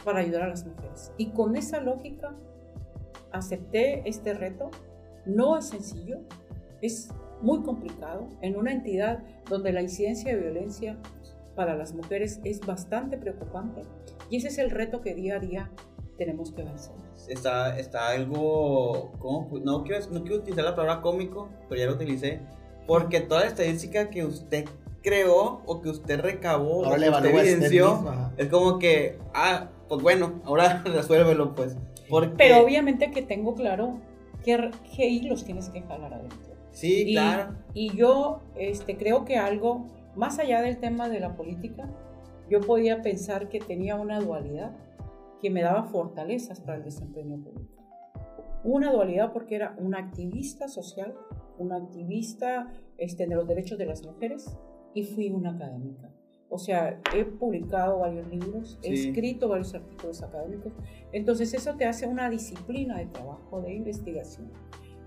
[0.04, 1.12] para ayudar a las mujeres.
[1.18, 2.34] Y con esa lógica
[3.32, 4.70] acepté este reto.
[5.26, 6.20] No es sencillo,
[6.80, 7.10] es
[7.42, 10.98] muy complicado en una entidad donde la incidencia de violencia
[11.58, 13.82] para las mujeres es bastante preocupante
[14.30, 15.70] y ese es el reto que día a día
[16.16, 16.94] tenemos que vencer.
[17.28, 19.58] Está, está algo, ¿cómo?
[19.58, 22.42] No quiero, no quiero utilizar la palabra cómico, pero ya lo utilicé,
[22.86, 24.66] porque toda la estadística que usted
[25.02, 28.32] creó o que usted recabó Ahora o que usted evidenció, ajá.
[28.36, 31.76] es como que, ah, pues bueno, ahora resuélvelo pues.
[32.08, 33.98] Porque, Pero obviamente que tengo claro
[34.44, 36.54] qué, qué hilos tienes que jalar adentro.
[36.70, 37.56] Sí, Y, claro.
[37.74, 41.88] y yo este, creo que algo, más allá del tema de la política,
[42.50, 44.76] yo podía pensar que tenía una dualidad
[45.40, 47.84] que me daba fortalezas para el desempeño público.
[48.64, 51.14] Una dualidad porque era una activista social,
[51.56, 54.58] una activista este, de los derechos de las mujeres
[54.92, 56.10] y fui una académica.
[56.50, 59.08] O sea, he publicado varios libros, he Sí.
[59.10, 60.72] escrito varios artículos académicos.
[61.12, 64.50] Entonces eso te hace una disciplina de trabajo, de investigación.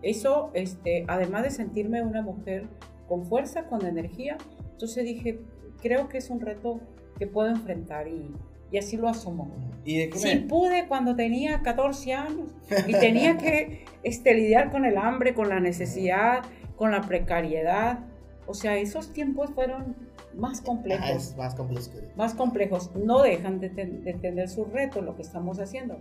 [0.01, 2.69] Eso, este, además de sentirme una mujer
[3.09, 4.37] con fuerza, con energía,
[4.81, 5.39] entonces dije,
[5.81, 6.79] creo que es un reto
[7.19, 8.31] que puedo enfrentar y,
[8.71, 9.51] y así lo asumo.
[9.85, 12.49] Y déjeme, Sí pude cuando tenía 14 años
[12.87, 16.39] y tenía que este, lidiar con el hambre, con la necesidad,
[16.75, 17.99] con la precariedad.
[18.47, 19.95] O sea, esos tiempos fueron
[20.35, 22.13] más complejos Ajá, es más complejo que ahorita.
[22.15, 25.97] más complejos no dejan de, ten- de tener su reto lo que estamos haciendo.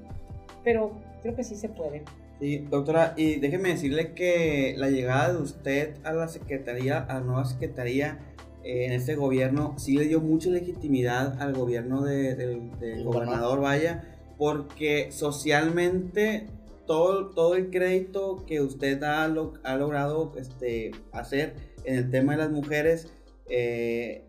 [0.65, 2.03] Pero creo que sí se puede.
[2.39, 7.21] Sí, doctora, y déjeme decirle que la llegada de usted a la secretaría, a la
[7.21, 8.19] nueva secretaría
[8.65, 13.05] eh, en este gobierno, sí le dio mucha legitimidad al gobierno de- del, del El
[13.05, 14.05] gobernador Vaya,
[14.39, 16.47] porque socialmente
[16.87, 22.33] todo, todo el crédito que usted ha, lo- ha logrado este, hacer en el tema
[22.33, 23.09] de las mujeres,
[23.49, 24.25] eh,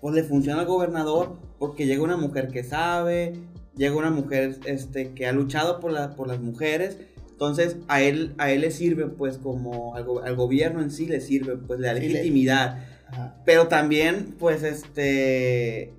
[0.00, 3.34] pues le funciona al gobernador porque llega una mujer que sabe,
[3.76, 6.98] llega una mujer este, que ha luchado por, la- por las mujeres
[7.30, 11.06] Entonces, a él, a él le sirve, pues, como al, go- al gobierno en sí
[11.06, 12.84] le sirve, pues, le da legitimidad.
[13.08, 13.42] Ajá.
[13.44, 15.92] Pero también, pues, este,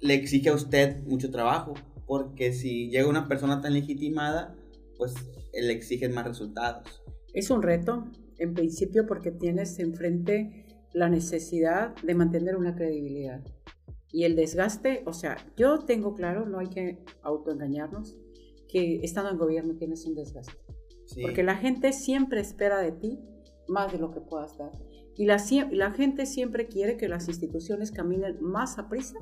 [0.00, 1.74] le exige a usted mucho trabajo.
[2.06, 4.56] Porque si llega una persona tan legitimada,
[4.96, 5.14] pues,
[5.52, 7.02] le exigen más resultados.
[7.32, 8.04] Es un reto,
[8.38, 13.40] en principio, porque tienes enfrente la necesidad de mantener una credibilidad.
[14.12, 18.16] Y el desgaste, o sea, yo tengo claro, no hay que autoengañarnos,
[18.68, 20.54] que estando en gobierno tienes un desgaste.
[21.06, 21.22] Sí.
[21.22, 23.20] Porque la gente siempre espera de ti
[23.68, 24.72] más de lo que puedas dar.
[25.20, 25.36] Y la,
[25.72, 29.18] la gente siempre quiere que las instituciones caminen más a prisa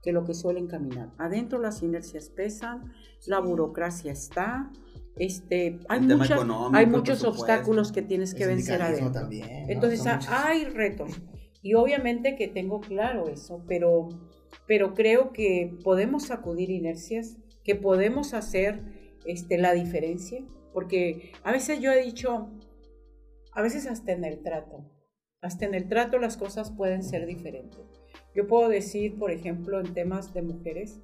[0.00, 1.10] que lo que suelen caminar.
[1.18, 2.92] Adentro las inercias pesan,
[3.26, 4.70] la burocracia está,
[5.16, 9.10] este, hay, muchas- hay muchos obstáculos que tienes que vencer adentro.
[9.10, 9.68] también.
[9.68, 11.20] Entonces ah, hay retos.
[11.60, 14.10] Y obviamente que tengo claro eso, pero,
[14.68, 18.80] pero creo que podemos sacudir inercias, que podemos hacer
[19.26, 22.48] este, la diferencia, porque a veces yo he dicho,
[23.52, 24.84] a veces hasta en el trato,
[25.42, 27.80] hasta en el trato las cosas pueden ser diferentes.
[28.34, 31.00] Yo puedo decir, por ejemplo, en temas de mujeres,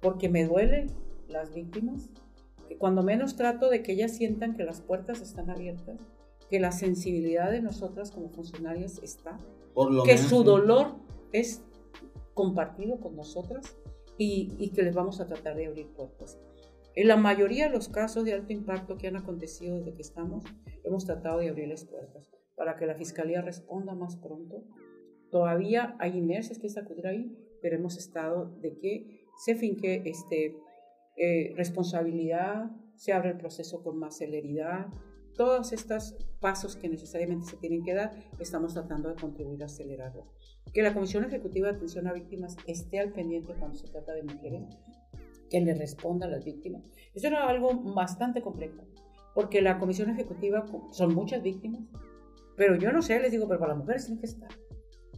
[0.00, 0.86] porque me duelen
[1.28, 2.08] las víctimas,
[2.68, 6.00] que cuando menos trato de que ellas sientan que las puertas están abiertas,
[6.48, 9.38] que la sensibilidad de nosotras como funcionarias está,
[9.74, 10.94] Por lo que menos, su dolor
[11.32, 11.62] es
[12.32, 13.76] compartido con nosotras
[14.16, 16.38] y, y que les vamos a tratar de abrir puertas.
[16.94, 20.44] En la mayoría de los casos de alto impacto que han acontecido desde que estamos,
[20.84, 24.62] hemos tratado de abrirles puertas para que la Fiscalía responda más pronto.
[25.30, 30.58] Todavía hay inercias que sacudir ahí, pero hemos estado de que se finque este,
[31.16, 34.88] eh, responsabilidad, se abre el proceso con más celeridad.
[35.36, 40.26] Todos estos pasos que necesariamente se tienen que dar, estamos tratando de contribuir a acelerarlos.
[40.74, 44.22] Que la Comisión Ejecutiva de Atención a Víctimas esté al pendiente cuando se trata de
[44.22, 44.64] mujeres,
[45.48, 46.82] que le responda a las víctimas.
[47.14, 48.84] Eso era algo bastante complejo,
[49.34, 51.88] porque la Comisión Ejecutiva son muchas víctimas,
[52.60, 54.50] pero yo no sé, les digo, pero para las mujeres tienen que estar.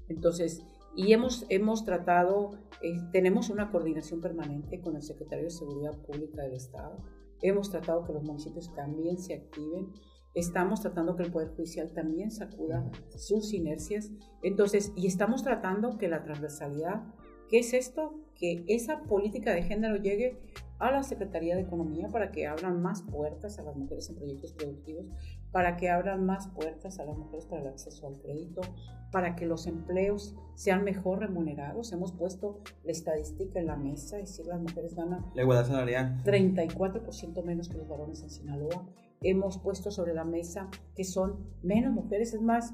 [0.08, 0.62] Entonces,
[0.94, 6.42] y hemos, hemos tratado, eh, tenemos una coordinación permanente con el Secretario de Seguridad Pública
[6.42, 7.02] del Estado.
[7.40, 9.88] Hemos tratado que los municipios también se activen.
[10.34, 14.12] Estamos tratando que el Poder Judicial también sacuda sus inercias.
[14.44, 17.02] Entonces, y estamos tratando que la transversalidad,
[17.48, 18.20] ¿qué es esto?
[18.36, 20.38] Que esa política de género llegue
[20.78, 24.52] a la Secretaría de Economía para que abran más puertas a las mujeres en proyectos
[24.52, 25.06] productivos,
[25.52, 28.62] para que abran más puertas a las mujeres para el acceso al crédito,
[29.10, 31.92] para que los empleos sean mejor remunerados.
[31.92, 36.22] Hemos puesto la estadística en la mesa, es decir, las mujeres ganan La igualdad salarial.
[36.24, 38.86] 34% menos que los varones en Sinaloa.
[39.20, 42.32] Hemos puesto sobre la mesa que son menos mujeres.
[42.32, 42.72] Es más,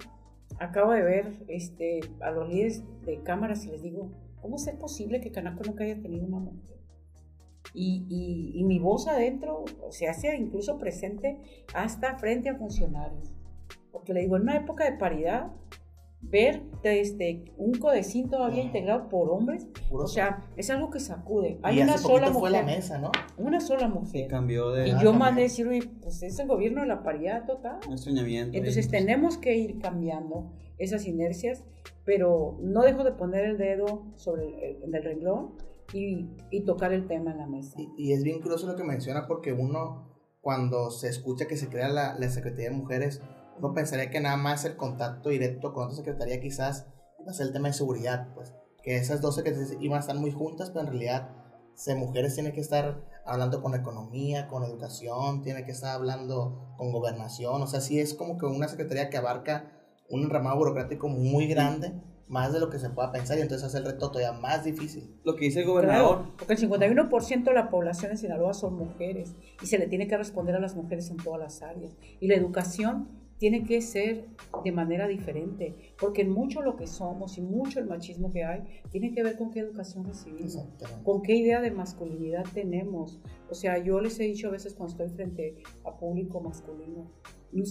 [0.61, 5.21] acabo de ver este, a los líderes de cámaras y les digo, ¿cómo es posible
[5.21, 6.78] que Canaco nunca haya tenido una mujer?
[7.81, 11.39] Y, y, y mi voz adentro se hace incluso presente
[11.75, 13.33] hasta frente a funcionarios.
[13.93, 15.53] Porque le digo, en una época de paridad,
[16.21, 21.61] ver desde un codecín todavía integrado por hombres, Puro- o sea, es algo que sacude.
[21.63, 22.77] Hay y una hace sola poquito fue la mujer.
[22.77, 23.13] mesa, ¿no?
[23.37, 24.27] Una sola mujer.
[24.29, 27.79] cambió de Y yo mandé decir, "Oye, pues es el gobierno de la paridad total.
[27.87, 28.57] un extrañamiento.
[28.59, 28.91] Entonces ahí.
[28.91, 31.65] tenemos que ir cambiando esas inercias,
[32.05, 35.53] pero no dejo de poner el dedo sobre el, en el renglón
[35.93, 37.75] y, y tocar el tema en la mesa.
[37.79, 40.09] Y, y es bien curioso lo que menciona porque uno,
[40.41, 43.21] cuando se escucha que se crea la, la Secretaría de Mujeres,
[43.59, 46.87] uno pensaría que nada más el contacto directo con otra secretaría quizás
[47.27, 50.17] va a ser el tema de seguridad, pues que esas dos secretarías iban a estar
[50.17, 51.31] muy juntas, pero en realidad
[51.75, 56.93] se mujeres tienen que estar hablando con economía, con educación, tiene que estar hablando con
[56.93, 59.73] gobernación, o sea, sí es como que una secretaría que abarca
[60.09, 61.93] un enramado burocrático muy grande,
[62.29, 65.15] más de lo que se pueda pensar, y entonces hace el reto todavía más difícil.
[65.25, 66.19] Lo que dice el gobernador.
[66.19, 70.07] Claro, porque el 51% de la población en Sinaloa son mujeres y se le tiene
[70.07, 71.97] que responder a las mujeres en todas las áreas.
[72.21, 74.27] Y la educación tiene que ser
[74.65, 78.65] de manera diferente, porque en mucho lo que somos y mucho el machismo que hay
[78.91, 80.67] tiene que ver con qué educación recibimos.
[81.05, 83.21] Con qué idea de masculinidad tenemos.
[83.49, 87.11] O sea, yo les he dicho a veces cuando estoy frente a público masculino,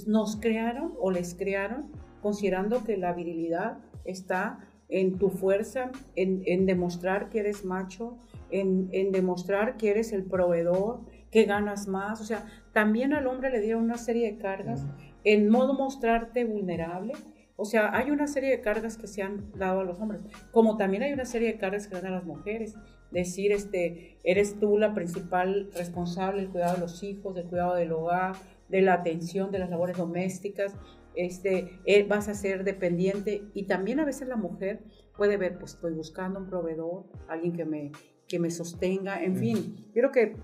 [0.08, 1.91] nos crearon o les crearon
[2.22, 8.17] considerando que la virilidad está en tu fuerza, en, en demostrar que eres macho,
[8.50, 12.22] en, en demostrar que eres el proveedor, que ganas más.
[12.22, 14.86] O sea, también al hombre le dieron una serie de cargas
[15.24, 17.13] en modo mostrarte vulnerable.
[17.58, 20.78] O sea, hay una serie de cargas que se han dado a los hombres, como
[20.78, 22.76] también hay una serie de cargas que dan a las mujeres.
[23.10, 27.93] Decir, este, eres tú la principal responsable del cuidado de los hijos, del cuidado del
[27.93, 28.36] hogar,
[28.70, 30.76] de la atención de las labores domésticas,
[31.17, 34.84] este, eh, vas a ser dependiente y también a veces la mujer
[35.15, 37.91] puede ver, pues estoy buscando un proveedor, alguien que me,
[38.27, 40.36] que me sostenga, en fin, creo que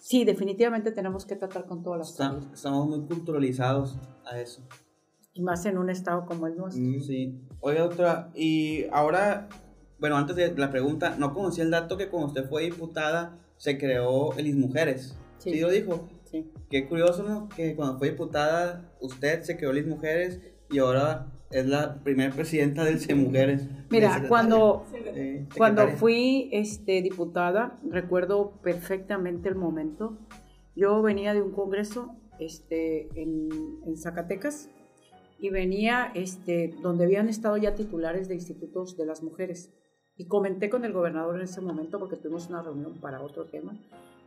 [0.00, 2.52] Sí, definitivamente tenemos que tratar con todas las familias.
[2.52, 4.60] estamos muy culturalizados a eso.
[5.32, 6.82] Y más en un estado como el nuestro.
[6.84, 7.40] Mm, Sí.
[7.60, 9.48] Oiga, doctora, y ahora,
[9.98, 13.78] bueno, antes de la pregunta, no conocía el dato que cuando usted fue diputada se
[13.78, 15.16] creó el Mujeres.
[15.38, 15.52] Sí.
[15.52, 15.60] Sí.
[15.60, 16.06] lo dijo.
[16.34, 16.50] Sí.
[16.68, 17.48] Qué curioso, ¿no?
[17.48, 22.82] Que cuando fue diputada usted se creó el Mujeres y ahora es la primera presidenta
[22.84, 23.68] del Mujeres.
[23.88, 30.18] Mira, cuando, Eh, Cuando fui este, diputada, recuerdo perfectamente el momento.
[30.74, 33.48] Yo venía de un congreso este, en,
[33.86, 34.68] en Zacatecas
[35.38, 39.72] y venía este, donde habían estado ya titulares de institutos de las mujeres.
[40.16, 43.78] Y comenté con el gobernador en ese momento, porque tuvimos una reunión para otro tema,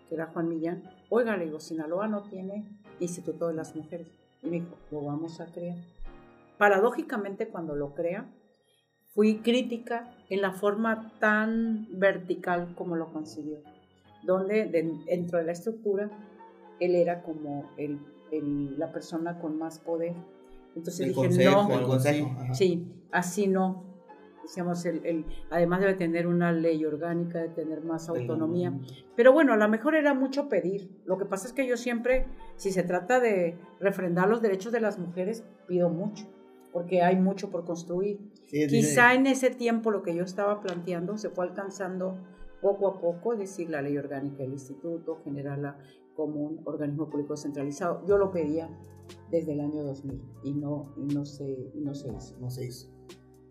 [0.07, 0.83] que era Juan Millán.
[1.09, 2.65] Oiga, le digo, Sinaloa no tiene
[2.99, 4.07] instituto de las mujeres.
[4.43, 5.77] Y me dijo, lo vamos a crear.
[6.57, 8.25] Paradójicamente, cuando lo crea,
[9.13, 13.59] fui crítica en la forma tan vertical como lo concibió,
[14.23, 16.09] donde de- dentro de la estructura
[16.79, 17.99] él era como el,
[18.31, 20.13] el- la persona con más poder.
[20.75, 21.67] Entonces El dije, consejo, no,
[22.53, 23.83] sí, así no.
[24.47, 28.71] Decíamos, el, el- además debe tener una ley orgánica, de tener más autonomía.
[29.15, 30.89] Pero bueno, a lo mejor era mucho pedir.
[31.05, 34.79] Lo que pasa es que yo siempre, si se trata de refrendar los derechos de
[34.79, 36.25] las mujeres, pido mucho,
[36.71, 38.19] porque hay mucho por construir.
[38.45, 42.17] Sí, sí, Quizá en ese tiempo lo que yo estaba planteando se fue alcanzando
[42.61, 45.77] poco a poco, es decir, la ley orgánica del instituto, generarla
[46.15, 48.03] como un organismo público centralizado.
[48.07, 48.69] Yo lo pedía
[49.29, 52.37] desde el año 2000 y no, y no, se, y no se hizo.
[52.39, 52.87] No se hizo.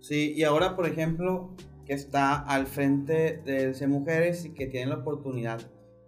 [0.07, 1.51] Sí, y ahora, por ejemplo,
[1.85, 5.61] que está al frente de C Mujeres y que tiene la oportunidad,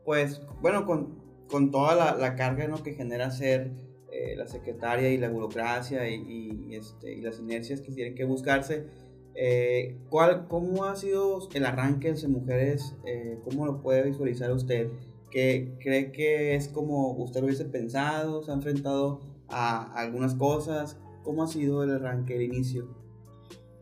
[0.04, 2.80] pues, bueno, con, con toda la, la carga ¿no?
[2.80, 3.72] que genera ser
[4.12, 8.87] eh, la secretaria y la burocracia y, este, y las inercias que tienen que buscarse,
[9.34, 12.94] eh, ¿cuál, ¿cómo ha sido el arranque de C Mujeres?
[13.04, 14.92] Eh, ¿Cómo lo puede visualizar usted?
[15.28, 18.44] ¿Que cree que es como usted lo hubiese pensado?
[18.44, 21.00] ¿Se ha enfrentado a algunas cosas?
[21.24, 22.97] ¿Cómo ha sido el arranque, el inicio?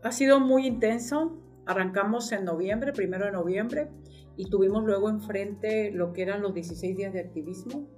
[0.07, 1.37] Ha sido muy intenso.
[1.65, 3.89] Arrancamos en noviembre, primero de noviembre,
[4.37, 7.89] y tuvimos luego enfrente lo que eran los 16 días de activismo.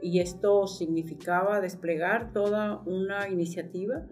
[0.00, 4.06] Y esto significaba desplegar toda una iniciativa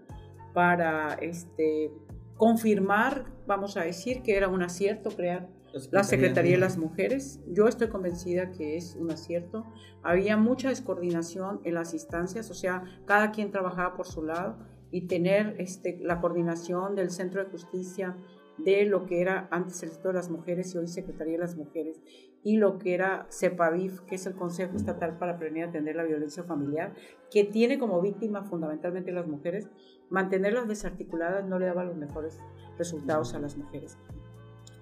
[0.53, 1.93] para este,
[2.35, 5.47] confirmar, vamos a decir, que era un acierto crear
[5.91, 7.39] la Secretaría de las Mujeres.
[7.47, 9.65] Yo estoy convencida que es un acierto.
[10.03, 14.57] Había mucha descoordinación en las instancias, o sea, cada quien trabajaba por su lado
[14.91, 18.15] y tener este, la coordinación del Centro de Justicia,
[18.57, 21.55] de lo que era antes el Instituto de las Mujeres y hoy Secretaría de las
[21.55, 22.01] Mujeres,
[22.43, 26.03] y lo que era CEPAVIF, que es el Consejo Estatal para Prevenir y Atender la
[26.03, 26.93] Violencia Familiar,
[27.29, 29.69] que tiene como víctima fundamentalmente las mujeres,
[30.09, 32.39] mantenerlas desarticuladas no le daba los mejores
[32.77, 33.97] resultados a las mujeres.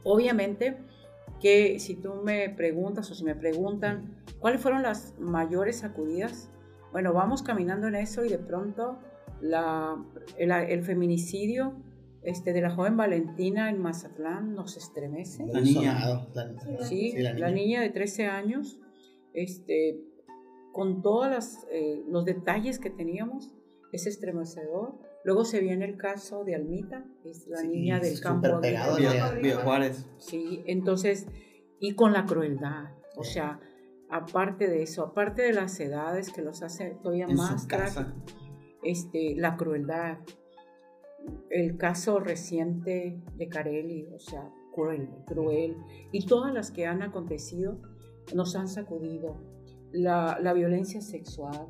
[0.03, 0.77] Obviamente
[1.41, 6.49] que si tú me preguntas o si me preguntan cuáles fueron las mayores sacudidas,
[6.91, 8.99] bueno, vamos caminando en eso y de pronto
[9.49, 9.95] la,
[10.37, 11.73] el, el feminicidio
[12.23, 15.45] este, de la joven Valentina en Mazatlán nos estremece.
[15.45, 15.99] La niña.
[16.33, 17.81] la- Sí, sí, la, niña.
[17.81, 18.79] de 13 años,
[19.33, 19.99] este,
[20.73, 21.27] con todos
[22.07, 23.51] los detalles que teníamos,
[23.91, 24.97] es estremecedor.
[25.23, 28.59] Luego se viene el caso de Almita, es la Sí, niña del campo.
[28.59, 30.07] de- Juárez.
[30.17, 31.27] Sí, entonces,
[31.79, 32.85] y con la crueldad,
[33.17, 33.59] o sea,
[34.09, 38.13] aparte de eso, aparte de las edades que los hace todavía En más su casa.
[38.25, 38.44] trágico,
[38.85, 40.19] este, la crueldad,
[41.49, 45.75] el caso reciente de Carelli, o sea, cruel, cruel,
[46.11, 47.81] y todas las que han acontecido
[48.33, 49.35] nos han sacudido.
[49.91, 51.67] La, la violencia sexual,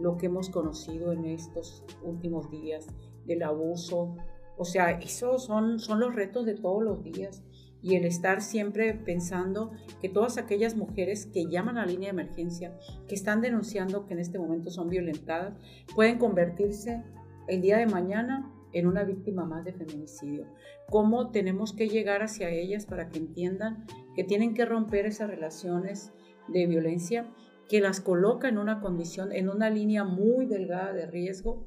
[0.00, 2.86] lo que hemos conocido en estos últimos días,
[3.24, 4.14] del abuso,
[4.56, 7.42] o sea, esos son, son los retos de todos los días.
[7.86, 9.70] Y el estar siempre pensando
[10.02, 14.14] que todas aquellas mujeres que llaman a la línea de emergencia, que están denunciando que
[14.14, 15.54] en este momento son violentadas,
[15.94, 17.04] pueden convertirse
[17.46, 20.46] el día de mañana en una víctima más de feminicidio.
[20.90, 26.12] ¿Cómo tenemos que llegar hacia ellas para que entiendan que tienen que romper esas relaciones
[26.48, 27.30] de violencia
[27.68, 31.64] que las coloca en una condición, en una línea muy delgada de riesgo,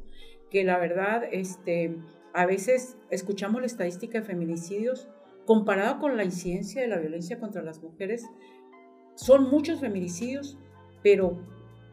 [0.51, 1.97] que la verdad, este,
[2.33, 5.07] a veces escuchamos la estadística de feminicidios
[5.49, 8.23] comparado con la incidencia de la violencia contra las mujeres,
[9.15, 10.59] son muchos feminicidios,
[11.01, 11.39] pero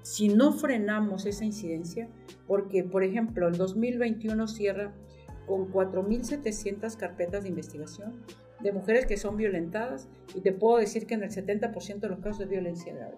[0.03, 2.11] si no frenamos esa incidencia,
[2.47, 4.93] porque por ejemplo el 2021 cierra
[5.47, 8.27] con 4.700 carpetas de investigación
[8.61, 12.19] de mujeres que son violentadas y te puedo decir que en el 70% de los
[12.19, 13.17] casos es violencia grave.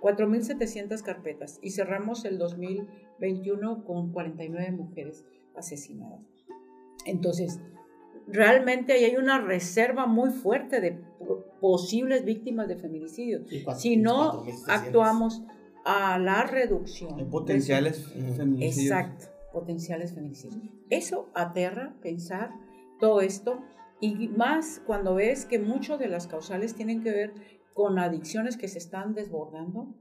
[0.00, 6.22] 4.700 carpetas y cerramos el 2021 con 49 mujeres asesinadas.
[7.04, 7.60] Entonces,
[8.26, 11.00] realmente ahí hay una reserva muy fuerte de
[11.60, 14.68] posibles víctimas de feminicidio, cuatro- si no 4,600.
[14.68, 15.42] actuamos
[15.84, 17.16] a la reducción.
[17.16, 18.34] De potenciales Ujú.
[18.34, 18.90] feminicidios.
[18.98, 20.60] Exacto, potenciales feminicidios.
[20.90, 22.50] Eso aterra pensar
[23.00, 23.60] todo esto
[24.00, 27.32] y más cuando ves que muchas de las causales tienen que ver
[27.72, 29.94] con adicciones que se están desbordando,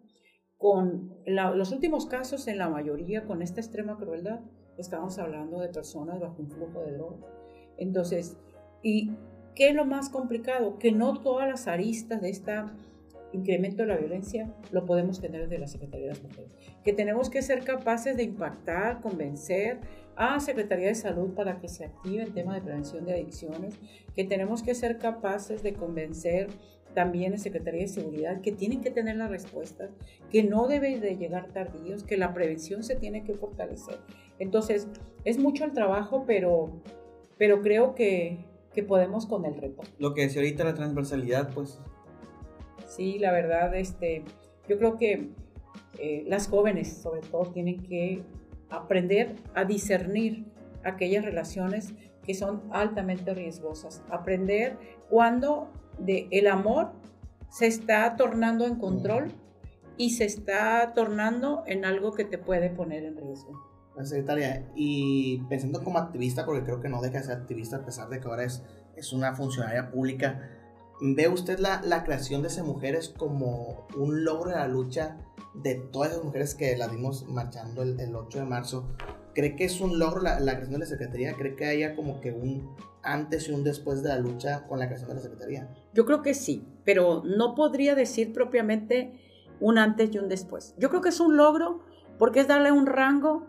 [0.58, 4.40] con la- los últimos casos en la mayoría con esta extrema crueldad,
[4.78, 7.35] estamos hablando de personas bajo un flujo de drogas.
[7.78, 8.38] Entonces,
[8.82, 9.12] ¿y
[9.56, 10.78] qué es lo más complicado?
[10.80, 12.54] Que no todas las aristas de este
[13.34, 16.52] incremento de la violencia lo podemos tener desde la Secretaría de las Mujeres
[16.86, 19.80] que tenemos que ser capaces de impactar, convencer
[20.16, 23.74] a Secretaría de Salud para que se active el tema de prevención de adicciones,
[24.16, 26.48] que tenemos que ser capaces de convencer
[26.94, 29.90] también a Secretaría de Seguridad que tienen que tener las respuestas,
[30.30, 33.98] que no deben de llegar tardíos, que la prevención se tiene que fortalecer.
[34.38, 34.88] Entonces,
[35.26, 36.70] es mucho el trabajo, pero,
[37.38, 39.84] pero creo que, que podemos con el reto.
[40.00, 41.80] Lo que decía ahorita la transversalidad, pues
[42.88, 44.24] Sí, la verdad, este,
[44.70, 45.30] yo creo que
[46.00, 48.24] eh, las jóvenes, sobre todo, tienen que
[48.70, 50.46] aprender a discernir
[50.84, 54.02] aquellas relaciones que son altamente riesgosas.
[54.10, 54.78] Aprender
[55.10, 55.70] cuando
[56.00, 56.94] de el amor
[57.50, 59.32] se está tornando en control
[59.98, 63.75] y se está tornando en algo que te puede poner en riesgo.
[63.96, 67.86] La secretaria, y pensando como activista, porque creo que no deja de ser activista a
[67.86, 68.64] pesar de que ahora es,
[68.96, 70.50] es una funcionaria pública,
[71.02, 75.18] ¿ve usted la, la creación de esas mujeres como un logro de la lucha
[75.54, 78.90] de todas esas mujeres que las vimos marchando el, el 8 de marzo?
[79.34, 81.34] ¿Cree que es un logro la, la creación de la Secretaría?
[81.34, 84.88] ¿Cree que haya como que un antes y un después de la lucha con la
[84.88, 85.70] creación de la Secretaría?
[85.94, 89.20] Yo creo que sí, pero no podría decir propiamente
[89.60, 90.74] un antes y un después.
[90.78, 91.82] Yo creo que es un logro
[92.18, 93.48] porque es darle un rango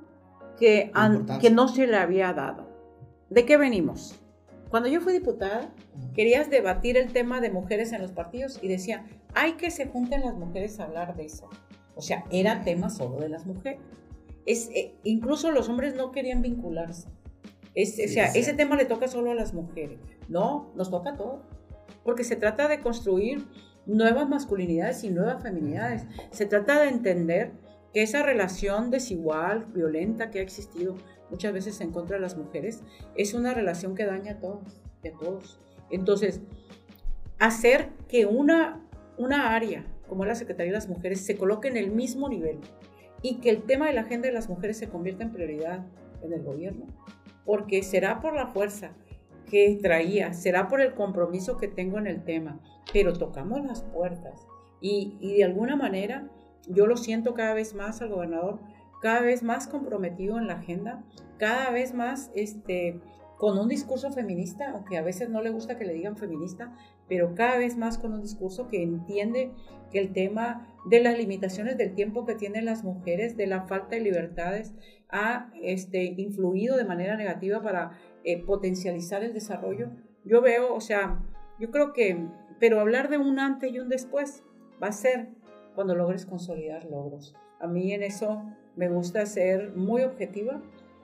[0.59, 1.49] que, an- Importancia.
[1.49, 2.67] que no se le había dado.
[3.31, 4.15] ¿De qué venimos?
[4.71, 5.71] Cuando yo fui diputada,
[6.15, 9.05] querías debatir el tema de mujeres en los partidos y decía,
[9.35, 11.49] hay que se junten las mujeres a hablar de eso.
[11.95, 13.81] O sea, era tema solo de las mujeres.
[14.45, 17.09] Es, eh, incluso los hombres no querían vincularse.
[17.75, 18.39] Es, o sea, sí.
[18.39, 19.99] ese tema le toca solo a las mujeres.
[20.29, 21.41] No, nos toca a todos.
[22.05, 23.47] Porque se trata de construir
[23.87, 26.07] nuevas masculinidades y nuevas feminidades.
[26.31, 27.53] Se trata de entender
[27.97, 30.97] que esa relación desigual, violenta que ha existido
[31.31, 32.83] muchas veces en contra de las mujeres,
[33.15, 35.59] es una relación que daña a todos, a todos.
[35.89, 36.43] Entonces,
[37.39, 38.87] hacer que una,
[39.17, 42.59] una área como la Secretaría de las Mujeres se coloque en el mismo nivel
[43.23, 45.87] y que el tema de la agenda de las mujeres se convierta en prioridad
[46.21, 46.85] en el gobierno,
[47.47, 48.91] porque será por la fuerza
[49.51, 52.61] que traía, será por el compromiso que tengo en el tema,
[52.93, 54.47] pero tocamos las puertas
[54.83, 56.31] y, y de alguna manera
[56.67, 58.61] yo lo siento cada vez más al gobernador,
[59.01, 61.05] cada vez más comprometido en la agenda,
[61.39, 63.01] cada vez más este,
[63.37, 66.73] con un discurso feminista, aunque a veces no le gusta que le digan feminista,
[67.09, 69.53] pero cada vez más con un discurso que entiende
[69.91, 73.97] que el tema de las limitaciones del tiempo que tienen las mujeres, de la falta
[73.97, 74.75] de libertades,
[75.09, 77.93] ha este, influido de manera negativa para
[78.25, 79.91] eh, potencializar el desarrollo.
[80.25, 81.23] Yo veo, o sea,
[81.61, 82.27] yo creo que,
[82.59, 84.43] pero hablar de un antes y un después
[84.83, 85.29] va a ser
[85.77, 87.37] cuando logres consolidar logros.
[87.61, 88.43] A mí en eso
[88.75, 90.61] me gusta ser muy objetiva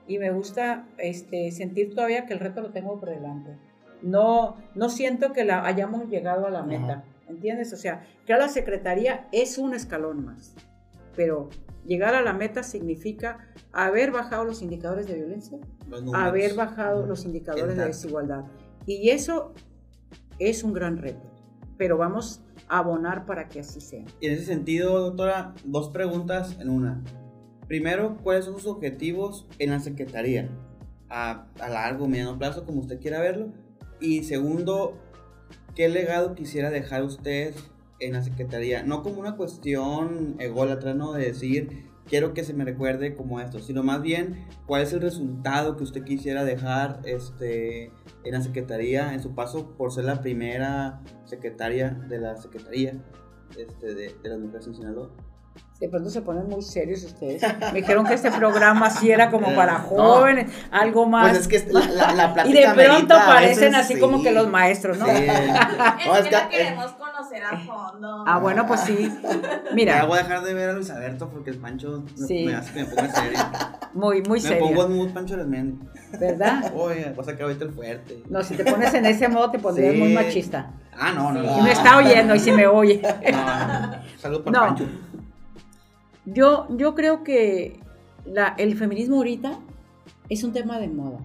[0.07, 3.57] y me gusta este, sentir todavía que el reto lo tengo por delante.
[4.01, 7.71] No, no siento que la hayamos llegado a la meta, ¿entiendes?
[7.71, 10.55] O sea, que la secretaría es un escalón más,
[11.15, 11.49] pero
[11.85, 15.57] llegar a la meta significa haber bajado los indicadores de violencia,
[16.13, 18.43] haber bajado los indicadores de desigualdad.
[18.85, 19.53] Y eso
[20.37, 21.31] es un gran reto,
[21.83, 24.05] pero vamos a abonar para que así sea.
[24.21, 27.03] Y en ese sentido, doctora, dos preguntas en una.
[27.67, 30.49] Primero, ¿cuáles son sus objetivos en la Secretaría?
[31.09, 33.51] A, a largo, mediano plazo, como usted quiera verlo.
[33.99, 34.97] Y segundo,
[35.75, 37.53] ¿qué legado quisiera dejar usted
[37.99, 38.83] en la Secretaría?
[38.83, 41.11] No como una cuestión ególatra, ¿no?
[41.11, 45.01] De decir, quiero que se me recuerde como esto, sino más bien, ¿cuál es el
[45.01, 47.85] resultado que usted quisiera dejar este,
[48.23, 52.93] en la Secretaría en su paso por ser la primera secretaria de la Secretaría
[53.57, 55.09] este, de, de las mujeres en Sinaloa?
[55.79, 57.41] De pronto se ponen muy serios ustedes.
[57.73, 59.83] Me dijeron que este programa sí era como para No.
[59.83, 61.29] jóvenes, algo más.
[61.29, 63.99] Pues es que la, la, la y de pronto parecen así sí.
[63.99, 65.05] como que los maestros, ¿no?
[65.07, 65.11] Sí.
[65.11, 65.27] Es
[66.05, 66.91] No, es que la queremos
[67.41, 68.23] conocer a fondo.
[68.27, 69.11] Ah, bueno, pues sí.
[69.23, 72.45] Ya Mira, voy a dejar de ver a Luis Alberto porque el Pancho me, Sí.
[72.45, 73.39] me hace que me ponga serio.
[73.93, 75.79] muy, muy Me pongo en mood Pancho Arismendi.
[76.19, 76.71] ¿verdad?
[76.75, 78.23] Oye, voy a sacar ahorita el fuerte.
[78.29, 79.99] No, si te pones en ese modo te pondrías Sí.
[79.99, 80.71] muy machista.
[80.95, 81.63] Ah, no, no, Y no.
[81.63, 83.01] me está oyendo y si me oye.
[83.31, 84.65] No, Salud para No.
[84.67, 84.85] Pancho.
[86.25, 87.79] Yo, yo creo que
[88.25, 89.59] la- el feminismo ahorita
[90.29, 91.19] es un tema de moda.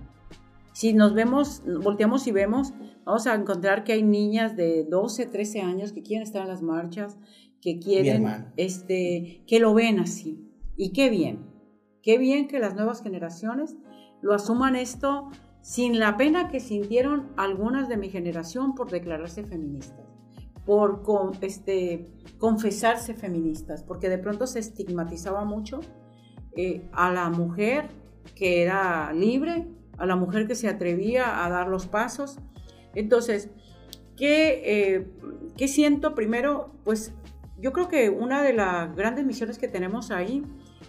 [0.73, 2.73] Si nos vemos, volteamos y vemos,
[3.09, 6.61] vamos a encontrar que hay niñas de 12, 13 años que quieren estar en las
[6.61, 7.17] marchas,
[7.63, 10.47] que quieren, este, que lo ven así.
[10.77, 11.47] Y qué bien,
[12.03, 13.77] qué bien que las nuevas generaciones
[14.21, 15.31] lo asuman esto
[15.63, 20.07] sin la pena que sintieron algunas de mi generación por declararse feministas,
[20.67, 21.03] por
[21.41, 25.81] este, confesarse feministas, porque de pronto se estigmatizaba mucho
[26.59, 27.89] eh, a la mujer
[28.35, 32.39] que era libre, a la mujer que se atrevía a dar los pasos.
[32.99, 33.49] Entonces,
[34.17, 35.07] ¿qué, eh,
[35.57, 36.17] ¿qué siento?
[36.17, 37.13] Primero, pues
[37.57, 40.43] yo creo que una de las grandes misiones que tenemos ahí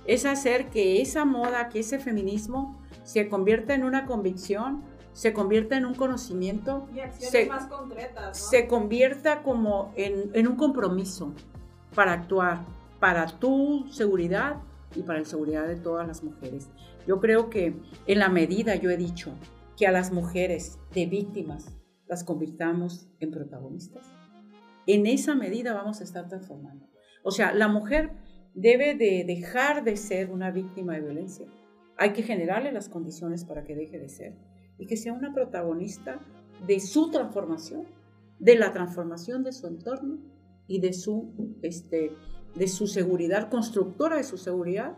[0.07, 4.81] es hacer que esa moda, que ese feminismo se convierta en una convicción,
[5.13, 6.87] se convierta en un conocimiento,
[7.19, 11.33] se, más concretas, se convierta como en, en un compromiso
[11.93, 12.65] para actuar,
[12.99, 14.57] para tu seguridad
[14.95, 16.69] y para la seguridad de todas las mujeres.
[17.05, 17.75] Yo creo que
[18.07, 19.31] en la medida, yo he dicho,
[19.77, 21.78] que a las mujeres de víctimas
[22.09, 24.03] las convirtamos en protagonistas,
[24.87, 26.87] en esa medida vamos a estar transformando.
[27.23, 28.11] O sea, la mujer
[28.55, 31.45] debe de dejar de ser una víctima de violencia.
[31.97, 34.35] Hay que generarle las condiciones para que deje de ser
[34.77, 36.19] y que sea una protagonista
[36.65, 37.85] de su transformación,
[38.39, 40.17] de la transformación de su entorno
[40.67, 42.11] y de su, este,
[42.55, 44.97] de su seguridad, constructora de su seguridad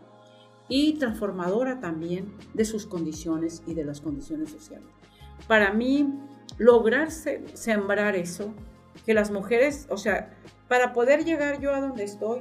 [0.68, 4.88] y transformadora también de sus condiciones y de las condiciones sociales.
[5.48, 6.08] Para mí,
[6.58, 8.54] lograr sembrar eso
[9.04, 10.30] que las mujeres, o sea,
[10.68, 12.40] para poder llegar yo a donde estoy,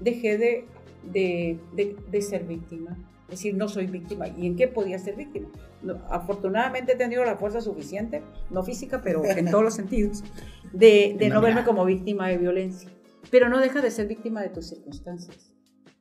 [0.00, 0.64] dejé de,
[1.12, 2.96] de, de, ser víctima.
[3.24, 4.28] Es decir, no soy víctima.
[4.28, 5.48] ¿Y en qué podía ser víctima?
[6.10, 10.24] afortunadamente he tenido la fuerza suficiente, no física, pero en todos los sentidos,
[10.72, 12.90] de, de no verme como víctima de violencia.
[13.30, 15.52] Pero no deja de ser víctima de tus circunstancias.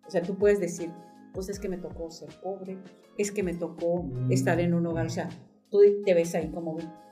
[0.07, 0.91] O sea, tú puedes decir,
[1.33, 2.77] pues es que me tocó ser pobre,
[3.17, 4.31] es que me tocó mm.
[4.31, 5.05] estar en un hogar.
[5.05, 5.29] O sea,
[5.69, 7.04] tú te ves ahí como víctima.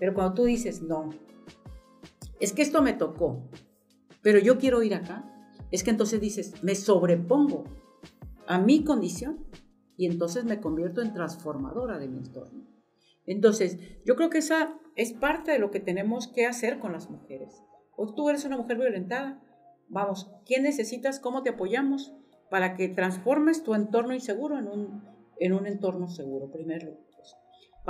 [0.00, 1.10] Pero cuando tú dices, no,
[2.40, 3.50] es que esto me tocó,
[4.22, 5.30] pero yo quiero ir acá,
[5.70, 7.64] es que entonces dices, me sobrepongo
[8.46, 9.44] a mi condición
[9.98, 12.66] y entonces me convierto en transformadora de mi entorno.
[13.26, 17.10] Entonces, yo creo que esa es parte de lo que tenemos que hacer con las
[17.10, 17.62] mujeres.
[17.94, 19.42] O tú eres una mujer violentada,
[19.88, 21.20] vamos, ¿quién necesitas?
[21.20, 22.14] ¿Cómo te apoyamos?
[22.48, 25.04] Para que transformes tu entorno inseguro en un,
[25.38, 26.96] en un entorno seguro, primero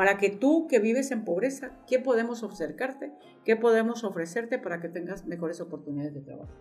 [0.00, 3.12] para que tú que vives en pobreza, ¿qué podemos acercarte?
[3.44, 6.54] ¿Qué podemos ofrecerte para que tengas mejores oportunidades de trabajo?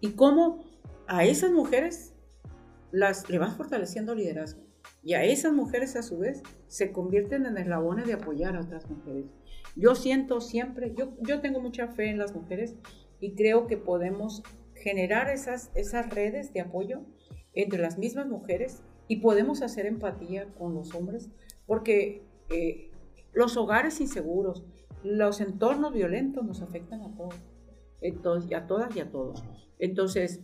[0.00, 0.64] Y cómo
[1.06, 2.12] a esas mujeres
[2.90, 4.64] las, le vas fortaleciendo liderazgo.
[5.00, 8.90] Y a esas mujeres a su vez se convierten en eslabones de apoyar a otras
[8.90, 9.26] mujeres.
[9.76, 12.74] Yo siento siempre, yo, yo tengo mucha fe en las mujeres
[13.20, 14.42] y creo que podemos
[14.74, 17.02] generar esas, esas redes de apoyo
[17.54, 21.30] entre las mismas mujeres y podemos hacer empatía con los hombres
[21.64, 22.90] porque eh,
[23.32, 24.64] los hogares inseguros,
[25.02, 27.34] los entornos violentos nos afectan a todos,
[28.00, 29.42] entonces, a todas y a todos.
[29.78, 30.40] Entonces,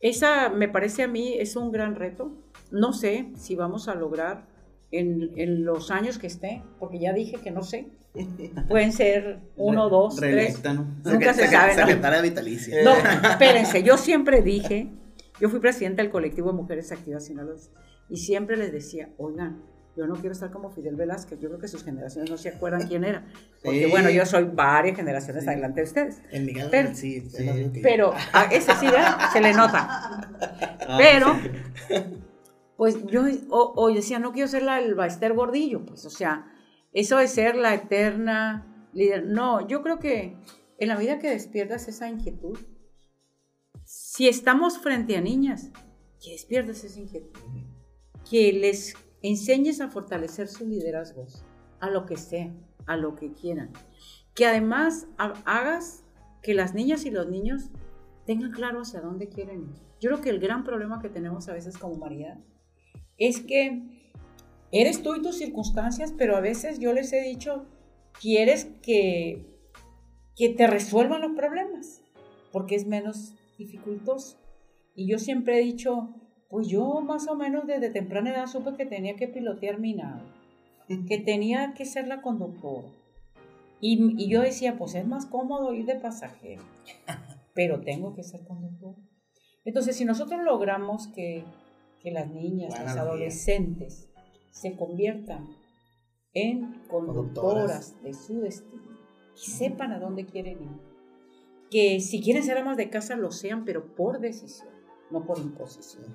[0.00, 2.32] esa me parece a mí es un gran reto.
[2.70, 4.46] No sé si vamos a lograr
[4.90, 7.88] en, los años que esté, porque ya dije que no sé.
[8.68, 10.62] Pueden ser uno, dos, tres.
[11.04, 12.22] Nunca se sabe.
[12.22, 12.82] vitalicia.
[12.82, 12.92] No,
[13.30, 14.88] espérense, yo siempre dije,
[15.40, 17.56] yo fui presidenta del colectivo de mujeres activas Sinaloa
[18.08, 19.62] y siempre les decía, oigan,
[19.96, 22.86] yo no quiero estar como Fidel Velázquez, yo creo que sus generaciones no se acuerdan
[22.86, 23.24] quién era.
[23.64, 26.22] Porque bueno, yo soy varias generaciones adelante de ustedes.
[26.30, 27.26] En Miguel pero, sí,
[27.82, 28.86] pero a ese sí,
[29.32, 30.22] se le nota.
[30.88, 31.36] Ah, pero,
[32.76, 36.46] pues yo hoy decía, no quiero ser la el Baester Gordillo, pues o sea,
[36.92, 39.26] eso de ser la eterna líder.
[39.26, 40.36] No, yo creo que
[40.78, 42.56] en la vida que despiertas esa inquietud,
[43.84, 45.72] si estamos frente a niñas,
[46.22, 47.40] que despiertas esa inquietud,
[48.30, 51.44] que les enseñes a fortalecer sus liderazgos,
[51.80, 52.52] a lo que sea,
[52.86, 53.72] a lo que quieran.
[54.34, 56.04] Que además hagas
[56.42, 57.70] que las niñas y los niños
[58.24, 59.86] tengan claro hacia dónde quieren ir.
[60.00, 62.38] Yo creo que el gran problema que tenemos a veces como María
[63.18, 63.82] es que
[64.72, 67.66] eres tú y tus circunstancias, pero a veces yo les he dicho,
[68.20, 69.46] quieres que,
[70.36, 72.02] que te resuelvan los problemas,
[72.52, 74.38] porque es menos dificultoso.
[74.94, 76.14] Y yo siempre he dicho,
[76.48, 80.22] pues yo más o menos desde temprana edad supe que tenía que pilotear mi nave,
[81.08, 82.88] que tenía que ser la conductora.
[83.80, 86.62] Y, yo decía, pues es más cómodo ir de pasajero,
[87.54, 88.94] pero tengo que ser conductor.
[89.64, 91.44] Entonces, si nosotros logramos que,
[92.04, 94.08] las niñas, las adolescentes,
[94.52, 95.48] se conviertan
[96.34, 98.96] en conductoras de su destino
[99.34, 100.80] y sepan a dónde quieren ir,
[101.68, 104.68] que si quieren ser amas de casa lo sean, pero por decisión,
[105.10, 106.14] no por imposición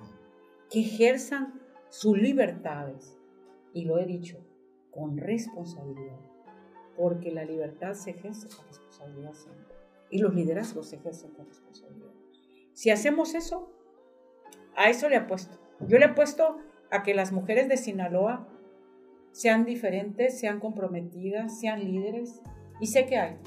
[0.72, 3.18] que ejerzan sus libertades.
[3.74, 4.38] Y lo he dicho,
[4.90, 6.20] con responsabilidad,
[6.98, 9.72] porque la libertad se ejerce con responsabilidad siempre
[10.12, 12.12] y los liderazgos se ejercen con responsabilidad.
[12.74, 13.72] Si hacemos eso,
[14.76, 15.58] a eso le apuesto.
[15.88, 16.58] Yo le apuesto
[16.92, 18.48] a que las mujeres de Sinaloa
[19.32, 22.42] sean diferentes, sean comprometidas, sean líderes.
[22.80, 23.38] Y sé que hay.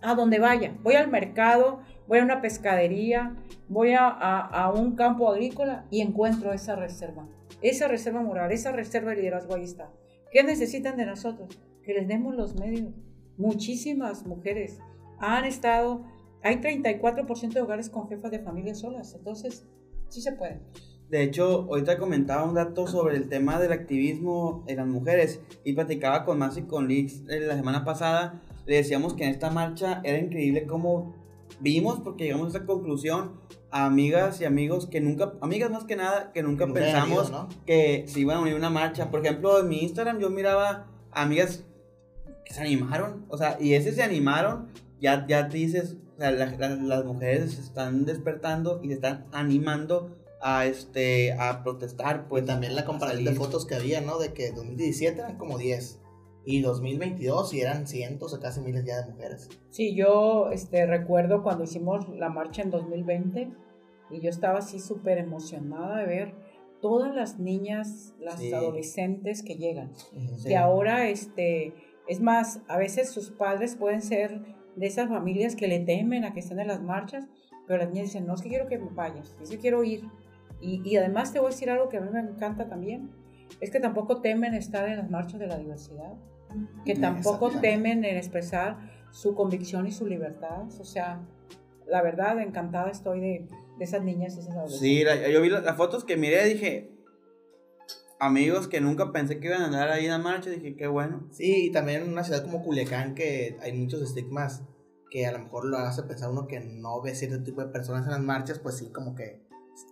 [0.00, 0.76] A donde vaya.
[0.82, 3.36] Voy al mercado, voy a una pescadería,
[3.68, 7.26] voy a, a, un campo agrícola y encuentro esa reserva.
[7.62, 9.90] Esa reserva moral, esa reserva de liderazgo ahí está.
[10.30, 11.58] ¿Qué necesitan de nosotros?
[11.82, 12.92] Que les demos los medios.
[13.36, 14.78] Muchísimas mujeres
[15.18, 16.04] han estado,
[16.42, 19.66] hay 34% de hogares con jefas de familia solas, entonces
[20.08, 20.60] sí se puede.
[21.08, 25.72] De hecho, ahorita comentaba un dato sobre el tema del activismo en las mujeres y
[25.72, 28.42] platicaba con Masi y con Liz eh, la semana pasada.
[28.66, 31.14] Le decíamos que en esta marcha era increíble cómo
[31.60, 33.40] vimos, porque llegamos a esa conclusión,
[33.70, 37.32] a amigas y amigos que nunca, amigas más que nada, que nunca pensamos
[37.66, 39.10] que se iban a unir a una marcha.
[39.10, 41.64] Por ejemplo, en mi Instagram yo miraba amigas
[42.44, 44.68] que se animaron, o sea, y ese se animaron,
[45.00, 50.66] ya, ya dices, o sea, las mujeres se están despertando y se están animando a
[50.66, 55.18] este a protestar pues también la comparación de fotos que había no de que 2017
[55.18, 55.98] eran como 10
[56.46, 59.48] y 2022 y eran cientos o casi miles ya de mujeres.
[59.70, 63.50] Sí yo este recuerdo cuando hicimos la marcha en 2020
[64.10, 66.34] y yo estaba así súper emocionada de ver
[66.80, 69.92] todas las niñas las adolescentes que llegan.
[70.46, 71.74] Y ahora este
[72.08, 74.40] es más a veces sus padres pueden ser
[74.76, 77.26] de esas familias que le temen a que estén en las marchas
[77.66, 80.04] pero las niñas dicen no es que quiero que me vayas es que quiero ir
[80.60, 83.10] y, además te voy a decir algo que a mí me encanta también,
[83.60, 86.14] es que tampoco temen estar en las marchas de la diversidad,
[86.84, 88.78] que tampoco temen en expresar
[89.10, 90.64] su convicción y su libertad.
[90.80, 91.26] O sea,
[91.86, 93.48] la verdad, encantada estoy de,
[93.80, 95.20] esas niñas y esas adolescentes.
[95.20, 96.90] Sí, yo vi las, fotos que miré y dije,
[98.18, 101.28] amigos que nunca pensé que iban a andar ahí en la marcha, dije, qué bueno.
[101.30, 104.62] Sí, y también en una ciudad como Culiacán que hay muchos estigmas
[105.10, 108.04] que a lo mejor lo hace pensar uno que no ve cierto tipo de personas
[108.06, 109.46] en las marchas, pues sí, como que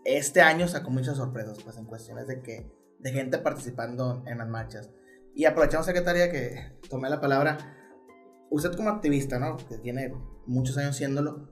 [0.04, 4.48] este año sacó muchas sorpresas, pues en cuestiones de que de gente participando en las
[4.48, 4.90] marchas.
[5.34, 7.58] Y aprovechamos, secretaria, que tomé la palabra.
[8.50, 9.56] Usted como activista, ¿no?
[9.56, 10.14] Que tiene
[10.46, 11.48] muchos años siéndolo.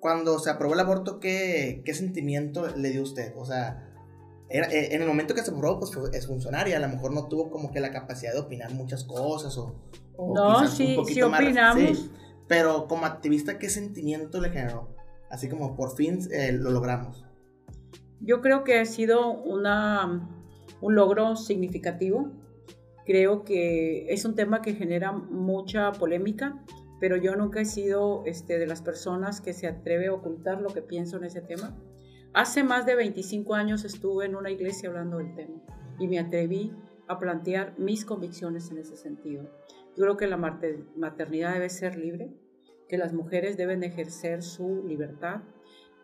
[0.00, 3.32] Cuando se aprobó el aborto, ¿qué, qué sentimiento le dio usted?
[3.36, 3.90] O sea,
[4.50, 6.76] eh, en el momento que se aprobó, pues es funcionaria.
[6.76, 9.74] A lo mejor no tuvo como que la capacidad de opinar muchas cosas o...
[10.18, 12.10] no, sí, sí opinamos.
[12.46, 14.94] pero como activista, ¿qué sentimiento le generó?
[15.34, 17.26] así como por fin eh, lo logramos.
[18.20, 20.28] Yo creo que ha sido una,
[20.80, 22.30] un logro significativo.
[23.06, 26.64] Creo que es un tema que genera mucha polémica,
[27.00, 30.70] pero yo nunca he sido este, de las personas que se atreve a ocultar lo
[30.70, 31.76] que pienso en ese tema.
[32.32, 35.62] Hace más de 25 años estuve en una iglesia hablando del tema
[35.98, 36.72] y me atreví
[37.06, 39.44] a plantear mis convicciones en ese sentido.
[39.96, 42.32] Yo creo que la maternidad debe ser libre,
[42.88, 45.42] que las mujeres deben ejercer su libertad.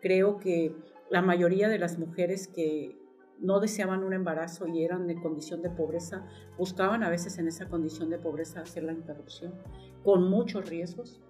[0.01, 0.75] Creo que
[1.09, 3.00] la mayoría de las mujeres que
[3.41, 6.25] no deseaban un embarazo y eran de condición de pobreza,
[6.57, 9.53] buscaban a veces en esa condición de pobreza hacer la interrupción,
[10.03, 11.21] con muchos riesgos.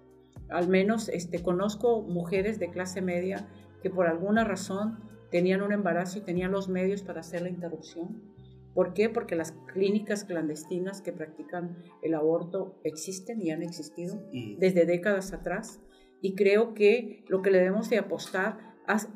[0.48, 3.48] Al menos este, conozco mujeres de clase media
[3.82, 5.00] que por alguna razón
[5.30, 8.32] tenían un embarazo y tenían los medios para hacer la interrupción
[8.74, 9.08] ¿Por qué?
[9.10, 14.22] Porque las clínicas clandestinas que practican el aborto existen y han existido
[14.58, 15.80] desde décadas atrás.
[16.22, 18.71] Y creo que lo que le debemos de apostar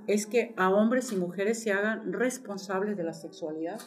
[0.07, 3.81] es que a hombres y mujeres se hagan responsables de la sexualidad,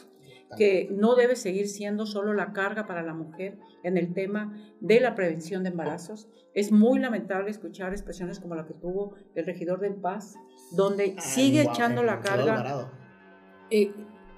[0.58, 5.00] que no debe seguir siendo solo la carga para la mujer en el tema de
[5.00, 6.28] la prevención de embarazos.
[6.54, 10.36] Es muy lamentable escuchar expresiones como la que tuvo el regidor del Paz,
[10.76, 12.90] donde sigue echando la carga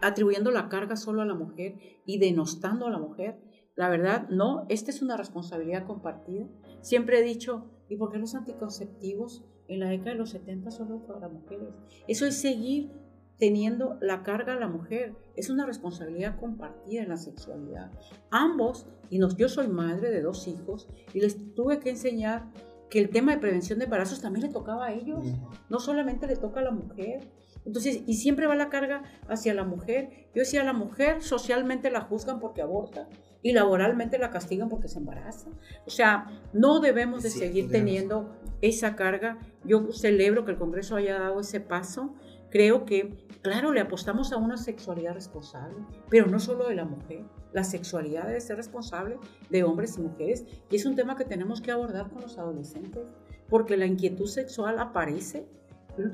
[0.02, 1.76] atribuyendo la carga solo a la mujer
[2.06, 3.40] y denostando a la mujer.
[3.76, 6.48] La verdad, no, esta es una responsabilidad compartida.
[6.82, 11.06] Siempre he dicho, ¿y por qué los anticonceptivos en la década de los 70 solo
[11.08, 11.70] para mujeres?
[12.08, 12.92] Eso es seguir
[13.38, 15.16] teniendo la carga a la mujer.
[15.36, 17.92] Es una responsabilidad compartida en la sexualidad.
[18.30, 22.52] Ambos, y nos, yo soy madre de dos hijos, y les tuve que enseñar
[22.92, 25.26] que el tema de prevención de embarazos también le tocaba a ellos,
[25.70, 27.32] no solamente le toca a la mujer.
[27.66, 30.10] Entonces, y siempre va la carga hacia la mujer.
[30.34, 33.08] Yo decía, la mujer socialmente la juzgan porque aborta
[33.44, 35.50] y laboralmente la castigan porque se embaraza.
[35.86, 39.40] O sea, no debemos de seguir teniendo esa carga.
[39.64, 42.16] Yo celebro que el Congreso haya dado ese paso.
[42.50, 45.78] Creo que, claro, le apostamos a una sexualidad responsable,
[46.10, 47.24] pero no solo de la mujer.
[47.54, 49.18] La sexualidad debe ser responsable
[49.50, 53.04] de hombres y mujeres y es un tema que tenemos que abordar con los adolescentes,
[53.50, 55.48] porque la inquietud sexual aparece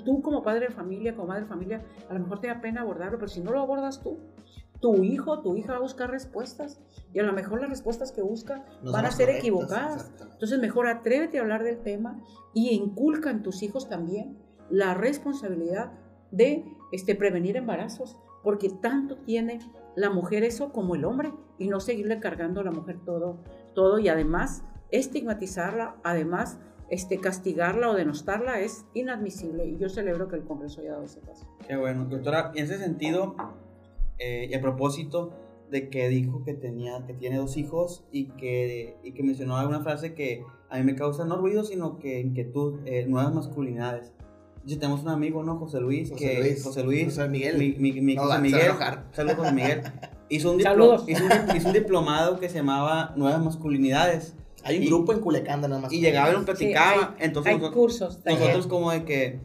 [0.03, 2.82] Tú como padre de familia, como madre de familia, a lo mejor te da pena
[2.82, 4.17] abordarlo, pero si no lo abordas tú,
[4.80, 6.80] tu hijo tu hija va a buscar respuestas
[7.13, 10.11] y a lo mejor las respuestas que busca van a ser correctas, equivocadas.
[10.34, 12.21] Entonces mejor atrévete a hablar del tema
[12.53, 14.38] y inculca en tus hijos también
[14.69, 15.93] la responsabilidad
[16.32, 19.59] de este, prevenir embarazos, porque tanto tiene
[19.95, 23.39] la mujer eso como el hombre y no seguirle cargando a la mujer todo,
[23.73, 26.59] todo y además estigmatizarla, además
[26.89, 31.19] este, castigarla o denostarla es inadmisible y yo celebro que el Congreso haya dado ese
[31.21, 31.45] paso.
[31.67, 33.35] Qué bueno, doctora, en ese sentido,
[34.19, 35.33] eh, y a propósito
[35.69, 39.81] de que dijo que tenía, que tiene dos hijos y que, y que mencionó alguna
[39.81, 44.13] frase que a mí me causa no ruido, sino que inquietud, eh, nuevas masculinidades.
[44.65, 45.57] Ya tenemos un amigo, ¿no?
[45.57, 46.63] José Luis, José que Luis.
[46.63, 47.57] José Luis, José Miguel.
[47.57, 48.71] mi, mi, mi No, José Miguel,
[49.11, 49.81] saludos José Miguel,
[50.29, 51.05] hizo un, Saludos.
[51.07, 54.35] hizo un, hizo un diplomado que se llamaba Nuevas Masculinidades.
[54.68, 55.91] Hay un Y- grupo en Culiacán de nada más.
[55.93, 58.20] Y llegaba y nos platicaba, entonces Hay nosotros, cursos.
[58.26, 59.39] nosotros como de que...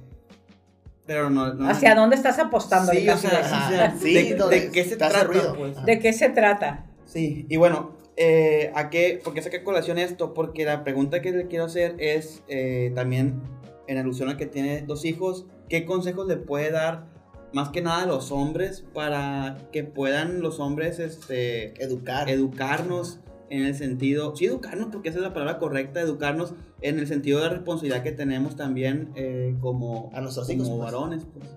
[1.06, 2.92] Pero no, no ¿Hacia dónde estás apostando?
[2.92, 5.54] Sí, o sea, Ajá, o sea, sí, de, de qué se trata, ruido.
[5.56, 5.84] pues.
[5.84, 6.86] ¿De qué se trata?
[7.06, 10.32] Sí, y bueno, eh, ¿a qué, ¿por qué saqué colación esto?
[10.32, 13.42] Porque la pregunta que le quiero hacer es eh, también
[13.88, 17.06] en alusión a que tiene dos hijos, ¿qué consejos le puede dar
[17.52, 22.30] más que nada a los hombres para que puedan los hombres este, Educar.
[22.30, 23.18] educarnos
[23.52, 27.38] en el sentido, sí, educarnos porque esa es la palabra correcta, educarnos en el sentido
[27.40, 30.80] de la responsabilidad que tenemos también eh, como, A nuestros como hijos, pues.
[30.80, 31.24] varones.
[31.26, 31.48] Pues.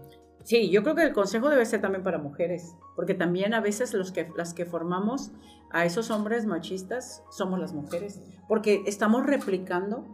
[0.43, 3.93] Sí, yo creo que el consejo debe ser también para mujeres, porque también a veces
[3.93, 5.31] los que, las que formamos
[5.71, 10.05] a esos hombres machistas somos las mujeres, porque estamos replicando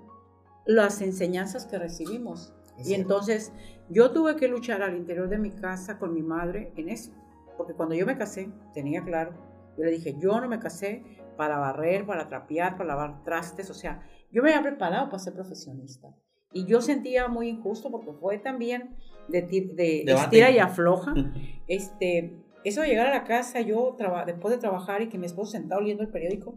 [0.65, 2.53] las enseñanzas que recibimos.
[2.77, 3.01] Es Y cierto.
[3.01, 3.51] entonces
[3.89, 7.11] yo tuve que luchar al interior de mi casa con mi madre en eso,
[7.57, 9.33] porque cuando yo me casé, tenía claro,
[9.77, 11.03] yo le dije, yo no me casé
[11.37, 14.01] para barrer, para trapear, para lavar trastes, o sea,
[14.31, 16.09] yo me había preparado para ser profesionista.
[16.53, 18.95] Y yo sentía muy injusto porque fue también
[19.29, 21.13] de, de estira y afloja.
[21.67, 25.25] Este, eso de llegar a la casa, yo traba- después de trabajar y que mi
[25.25, 26.55] esposo sentado leyendo el periódico,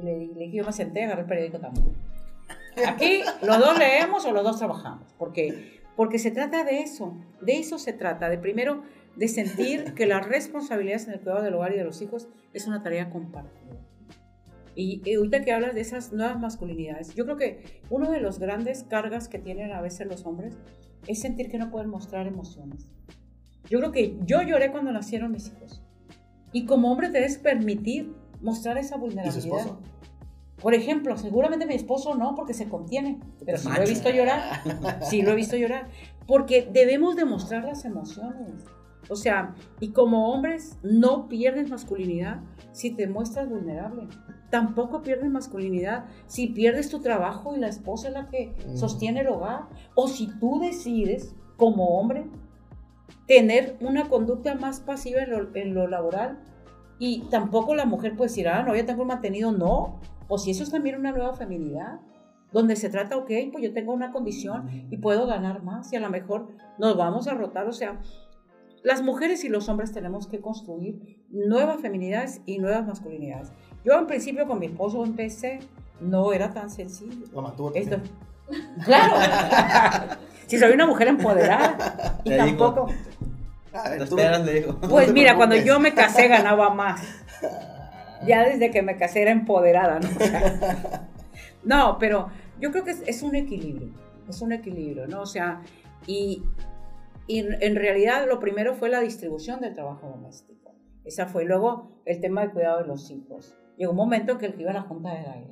[0.00, 1.92] y le, le dije, yo me senté y agarré el periódico también.
[2.86, 7.58] Aquí los dos leemos o los dos trabajamos, porque, porque se trata de eso, de
[7.58, 8.82] eso se trata, de primero
[9.16, 12.66] de sentir que las responsabilidades en el cuidado del hogar y de los hijos es
[12.66, 13.76] una tarea compartida.
[14.74, 18.38] Y, y ahorita que hablas de esas nuevas masculinidades, yo creo que uno de los
[18.38, 20.56] grandes cargas que tienen a veces los hombres
[21.06, 22.88] es sentir que no pueden mostrar emociones.
[23.68, 25.82] Yo creo que yo lloré cuando nacieron mis hijos.
[26.52, 29.38] Y como hombre te debes permitir mostrar esa ¿Y su vulnerabilidad.
[29.38, 29.80] esposo?
[30.60, 34.62] Por ejemplo, seguramente mi esposo no, porque se contiene, pero sí lo he visto llorar,
[35.02, 35.88] sí lo he visto llorar,
[36.26, 38.64] porque debemos demostrar las emociones.
[39.10, 42.40] O sea, y como hombres no pierdes masculinidad
[42.72, 44.08] si te muestras vulnerable.
[44.50, 48.76] Tampoco pierdes masculinidad si pierdes tu trabajo y la esposa es la que Mm.
[48.76, 49.66] sostiene el hogar.
[49.94, 52.26] O si tú decides, como hombre,
[53.26, 56.38] tener una conducta más pasiva en lo, en lo laboral
[56.98, 60.00] y tampoco la mujer puede decir, ah, no, ya tengo un mantenido, no.
[60.28, 62.00] O si eso es también una nueva feminidad,
[62.52, 66.00] donde se trata, ok, pues yo tengo una condición y puedo ganar más y a
[66.00, 66.48] lo mejor
[66.78, 67.66] nos vamos a rotar.
[67.66, 68.00] O sea,
[68.84, 73.50] las mujeres y los hombres tenemos que construir nuevas feminidades y nuevas masculinidades.
[73.82, 75.60] Yo en principio con mi esposo empecé,
[76.00, 77.26] no era tan sencillo.
[77.32, 77.96] Lo mantuvo Esto,
[78.84, 79.16] claro,
[80.46, 82.86] si soy una mujer empoderada y tampoco...
[83.72, 84.78] A ver, Te tú- esperas, le digo.
[84.80, 87.02] No Pues mira, cuando yo me casé ganaba más.
[88.26, 90.08] Ya desde que me casé era empoderada, ¿no?
[91.64, 92.28] No, pero
[92.58, 93.88] yo creo que es, es un equilibrio,
[94.28, 95.20] es un equilibrio, ¿no?
[95.22, 95.60] O sea,
[96.06, 96.42] y,
[97.26, 100.74] y en, realidad lo primero fue la distribución del trabajo doméstico.
[101.04, 103.56] Esa fue luego el tema del cuidado de los hijos.
[103.76, 105.50] Llegó un momento en que el que iba a la junta era él.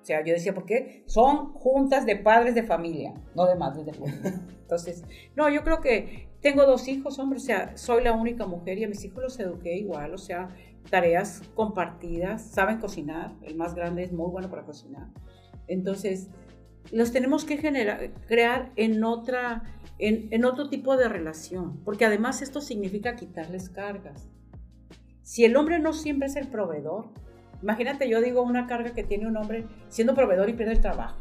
[0.00, 1.02] O sea, yo decía, ¿por qué?
[1.06, 4.40] Son juntas de padres de familia, no de madres de familia.
[4.60, 5.04] Entonces,
[5.34, 8.84] no, yo creo que tengo dos hijos, hombre, o sea, soy la única mujer y
[8.84, 10.54] a mis hijos los eduqué igual, o sea,
[10.90, 15.08] tareas compartidas, saben cocinar, el más grande es muy bueno para cocinar.
[15.66, 16.30] Entonces,
[16.92, 19.62] los tenemos que generar, crear en, otra,
[19.98, 24.28] en, en otro tipo de relación, porque además esto significa quitarles cargas.
[25.22, 27.08] Si el hombre no siempre es el proveedor,
[27.62, 31.18] imagínate, yo digo una carga que tiene un hombre siendo proveedor y pierde el trabajo.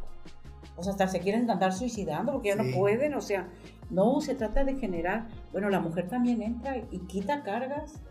[0.77, 2.69] O sea, hasta se quieren andar suicidando porque ya Sí.
[2.69, 3.47] no pueden, o sea,
[3.89, 8.01] no, se trata de generar, bueno, la mujer también entra y quita cargas,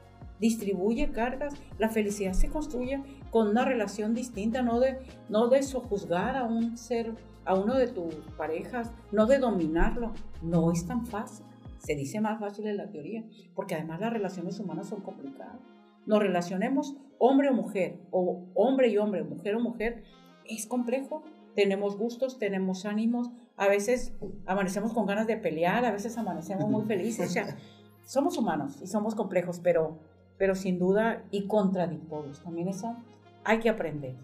[0.41, 3.01] distribuye cargas, la felicidad se construye
[3.31, 4.99] con una relación distinta, no de,
[5.29, 7.15] no de sojuzgar a un ser,
[7.45, 11.47] a uno de tus parejas, no de dominarlo, no es tan fácil,
[11.79, 13.25] se dice más fácil en la teoría,
[13.55, 15.61] porque además las relaciones humanas son complicadas.
[16.07, 20.05] Nos relacionemos hombre o mujer, o hombre y hombre, mujer o mujer,
[20.45, 21.23] es complejo.
[21.55, 24.13] Tenemos gustos, tenemos ánimos, a veces
[24.47, 27.57] amanecemos con ganas de pelear, a veces amanecemos muy felices, o sea,
[28.05, 29.99] somos humanos y somos complejos, pero
[30.39, 32.43] pero sin duda y contradictorios.
[32.43, 32.97] También eso
[33.45, 34.17] hay que aprender.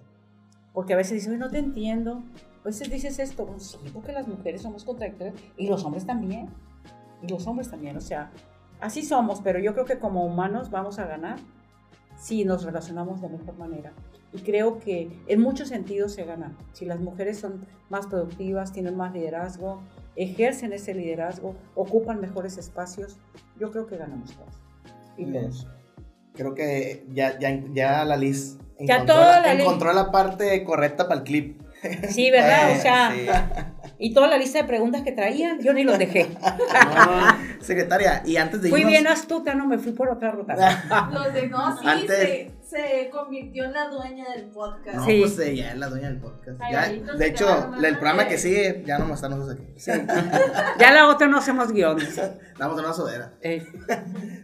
[0.73, 2.23] Porque a veces dicen, "Uy, no te entiendo.
[2.63, 6.49] A veces dices esto, sí, porque las mujeres somos contradictorias y los hombres también.
[7.23, 8.31] Y los hombres también, o sea,
[8.81, 11.39] así somos, pero yo creo que como humanos vamos a ganar
[12.19, 13.93] si nos relacionamos de mejor manera.
[14.33, 16.57] Y creo que en muchos sentidos se gana.
[16.73, 19.83] Si las mujeres son más productivas, tienen más liderazgo,
[20.17, 23.19] ejercen ese liderazgo, ocupan mejores espacios,
[23.59, 24.55] yo creo que ganamos todos.
[25.17, 25.67] Y todos.
[26.35, 30.11] Creo que ya, ya, ya la Liz Ya encontró, toda la, la Liz- encontró la
[30.13, 31.61] parte correcta para el clip.
[32.11, 32.70] Sí, ¿verdad?
[32.72, 33.26] Eh, O sea, Sí.
[33.99, 36.28] y toda la lista de preguntas que traían, yo ni los dejé.
[36.41, 38.91] No, secretaria, y antes de Fui irnos...
[38.93, 40.55] bien astuta, no me fui por otra ruta.
[41.12, 42.51] Los de no, sí, Antes- se,
[43.03, 44.97] se convirtió en la dueña del podcast.
[44.97, 45.20] No, Sí.
[45.20, 46.61] pues ella es la dueña del podcast.
[46.61, 46.72] Ay,
[47.05, 49.72] Ya, de se hecho, el programa que sigue ya no me están nosotros aquí.
[49.81, 49.91] Sí.
[50.78, 52.20] Ya la otra no hacemos guiones.
[52.59, 53.33] Damos una sodera.
[53.43, 53.66] Eh,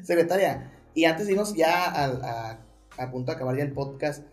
[0.02, 2.58] Secretaria, y antes de irnos ya al- a,
[2.98, 4.24] a punto de acabar ya el podcast,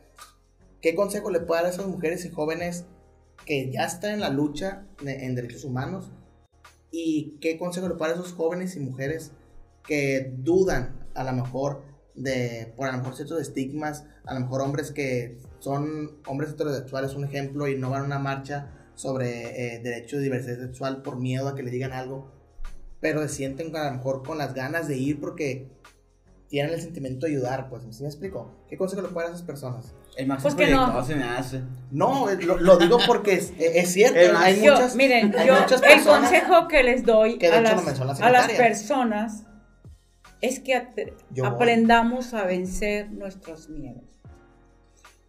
[0.81, 2.85] ¿qué consejo le puede dar a esas mujeres y jóvenes
[3.45, 6.11] que ya están en la lucha en derechos humanos?
[6.91, 9.31] ¿Y qué consejo le puede dar a esos jóvenes y mujeres
[9.85, 11.83] que dudan a lo mejor
[12.15, 17.15] de, por a lo mejor ciertos estigmas, a lo mejor hombres que son hombres heterosexuales,
[17.15, 21.17] un ejemplo, y no van a una marcha sobre eh, derecho de diversidad sexual por
[21.17, 22.31] miedo a que le digan algo?
[23.03, 25.67] pero se sienten a lo mejor con las ganas de ir porque
[26.53, 28.51] tienen el sentimiento de ayudar, pues, ¿sí me explico?
[28.69, 29.95] ¿Qué consejo le puede dar a esas personas?
[30.15, 31.03] El más Pues que no.
[31.03, 31.61] se me hace.
[31.89, 34.95] No, eh, lo, lo digo porque es, es cierto, El hay yo, muchas...
[34.95, 38.29] miren, hay yo muchas el consejo que les doy que a las, mencionó la a
[38.29, 38.69] las secretaria.
[38.71, 39.45] personas
[40.41, 40.75] es que
[41.31, 41.47] voy.
[41.47, 44.03] aprendamos a vencer nuestros miedos.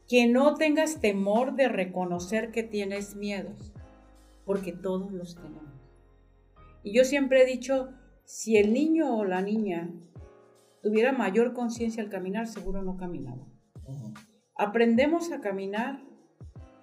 [0.07, 3.73] Que no tengas temor de reconocer que tienes miedos,
[4.45, 5.65] porque todos los tenemos.
[6.83, 7.89] Y yo siempre he dicho,
[8.27, 9.89] si el niño o la niña
[10.85, 13.49] tuviera mayor conciencia al caminar, seguro no caminaba.
[14.55, 16.05] Aprendemos a caminar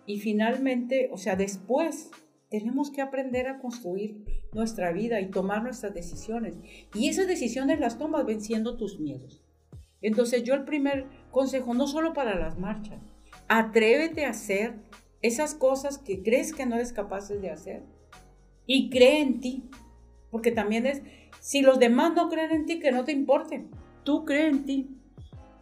[0.07, 2.09] y finalmente, o sea, después
[2.49, 6.55] tenemos que aprender a construir nuestra vida y tomar nuestras decisiones.
[6.95, 9.43] Y esas decisiones las tomas venciendo tus miedos.
[10.01, 12.99] Entonces yo el primer consejo, no solo para las marchas,
[13.47, 14.73] atrévete a hacer
[15.21, 17.83] esas cosas que crees que no eres capaz de hacer
[18.65, 19.69] y cree en ti.
[20.31, 21.03] Porque también es,
[21.39, 23.67] si los demás no creen en ti, que no te importe.
[24.03, 24.97] Tú cree en ti.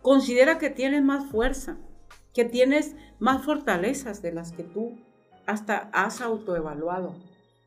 [0.02, 1.78] Considera que tienes más fuerza,
[2.34, 4.98] que tienes más fortalezas de las que tú
[5.46, 7.16] hasta has autoevaluado.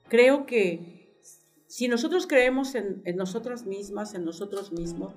[0.08, 1.18] Creo que
[1.66, 5.14] si nosotros creemos en, en nosotras mismas, en nosotros mismos,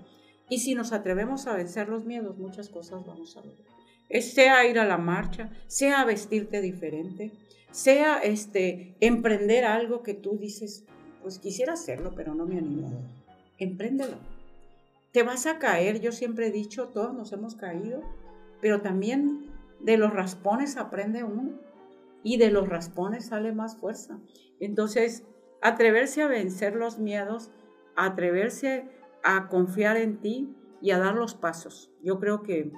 [0.49, 3.66] y si nos atrevemos a vencer los miedos, muchas cosas vamos a lograr.
[4.10, 7.32] Es, sea ir a la marcha, sea vestirte diferente,
[7.72, 10.86] sea este, emprender algo que tú dices,
[11.22, 12.91] pues quisiera hacerlo, pero no me animo.
[13.58, 14.18] Empréndelo.
[15.16, 18.01] Te vas a caer, yo siempre he dicho, todos nos hemos caído,
[18.59, 19.49] pero también
[19.80, 21.57] de los raspones aprende uno
[22.22, 24.20] y de los raspones sale más fuerza.
[24.59, 25.24] Entonces,
[25.61, 27.49] atreverse a vencer los miedos,
[27.95, 28.89] atreverse
[29.24, 31.89] a confiar en ti y a dar los pasos.
[32.03, 32.74] Yo creo que,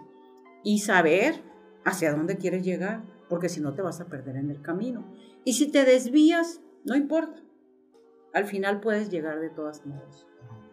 [0.64, 1.42] y saber
[1.86, 5.12] hacia dónde quieres llegar, porque si no te vas a perder en el camino.
[5.44, 7.42] Y si te desvías, no importa.
[8.32, 10.28] Al final puedes llegar de todas maneras.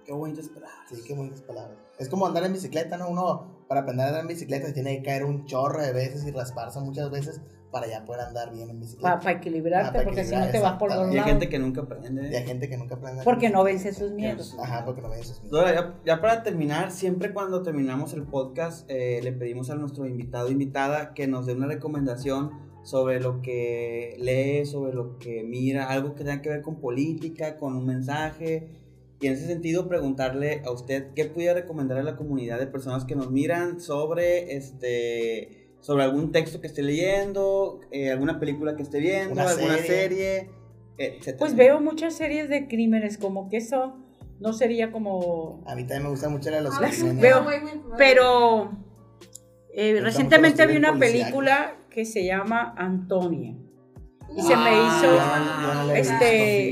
[0.05, 0.79] Qué bonitas palabras.
[0.89, 1.79] Sí, qué bonitas palabras.
[1.99, 3.09] Es como andar en bicicleta, ¿no?
[3.09, 6.25] Uno, para aprender a andar en bicicleta, se tiene que caer un chorro de veces
[6.27, 7.41] y rasparse muchas veces
[7.71, 9.19] para ya poder andar bien en bicicleta.
[9.19, 11.15] Para equilibrarte, Ah, para porque si equilibrar, no te vas por los exactamente.
[11.17, 11.33] Y hay lados.
[11.33, 12.31] gente que nunca aprende.
[12.31, 14.57] Y hay gente que nunca aprende Porque no vence sus miedos.
[14.61, 18.89] Ajá, porque no ve esos Dora, ya, ya para terminar, siempre cuando terminamos el podcast,
[18.91, 22.51] eh, le pedimos a nuestro invitado o invitada que nos dé una recomendación
[22.85, 27.57] sobre lo que lee, sobre lo que mira, algo que tenga que ver con política,
[27.57, 28.69] con un mensaje.
[29.25, 33.07] Y en ese sentido, preguntarle a usted qué pudiera recomendar a la comunidad de personas
[33.07, 38.83] que nos miran sobre este sobre algún texto que esté leyendo, eh, alguna película que
[38.83, 39.87] esté viendo, Una alguna serie.
[39.87, 40.51] serie,
[40.99, 41.37] etc.
[41.39, 43.97] Pues veo muchas series de crímenes, como que eso
[44.41, 45.63] no sería como...
[45.67, 47.23] A mí también me gusta mucho la de los Ah, crímenes.
[47.23, 47.47] veo.
[47.97, 48.73] Pero
[49.75, 53.57] eh, recientemente vi una película que se llama Antonia.
[54.37, 56.71] y se me Ah, hizo, este,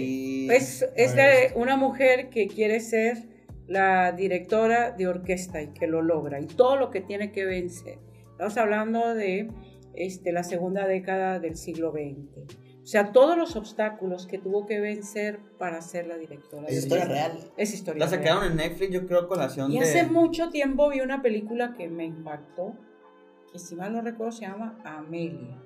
[0.51, 3.19] Es, es de una mujer que quiere ser
[3.67, 7.99] la directora de orquesta y que lo logra y todo lo que tiene que vencer.
[8.33, 9.49] Estamos hablando de
[9.95, 12.57] este, la segunda década del siglo XX.
[12.83, 16.67] O sea, todos los obstáculos que tuvo que vencer para ser la directora.
[16.67, 17.39] Es historia real.
[17.57, 18.19] Es historia La real.
[18.25, 19.85] sacaron en Netflix, yo creo, con la acción Y de...
[19.85, 22.75] hace mucho tiempo vi una película que me impactó,
[23.53, 25.63] que si mal no recuerdo se llama Amelia.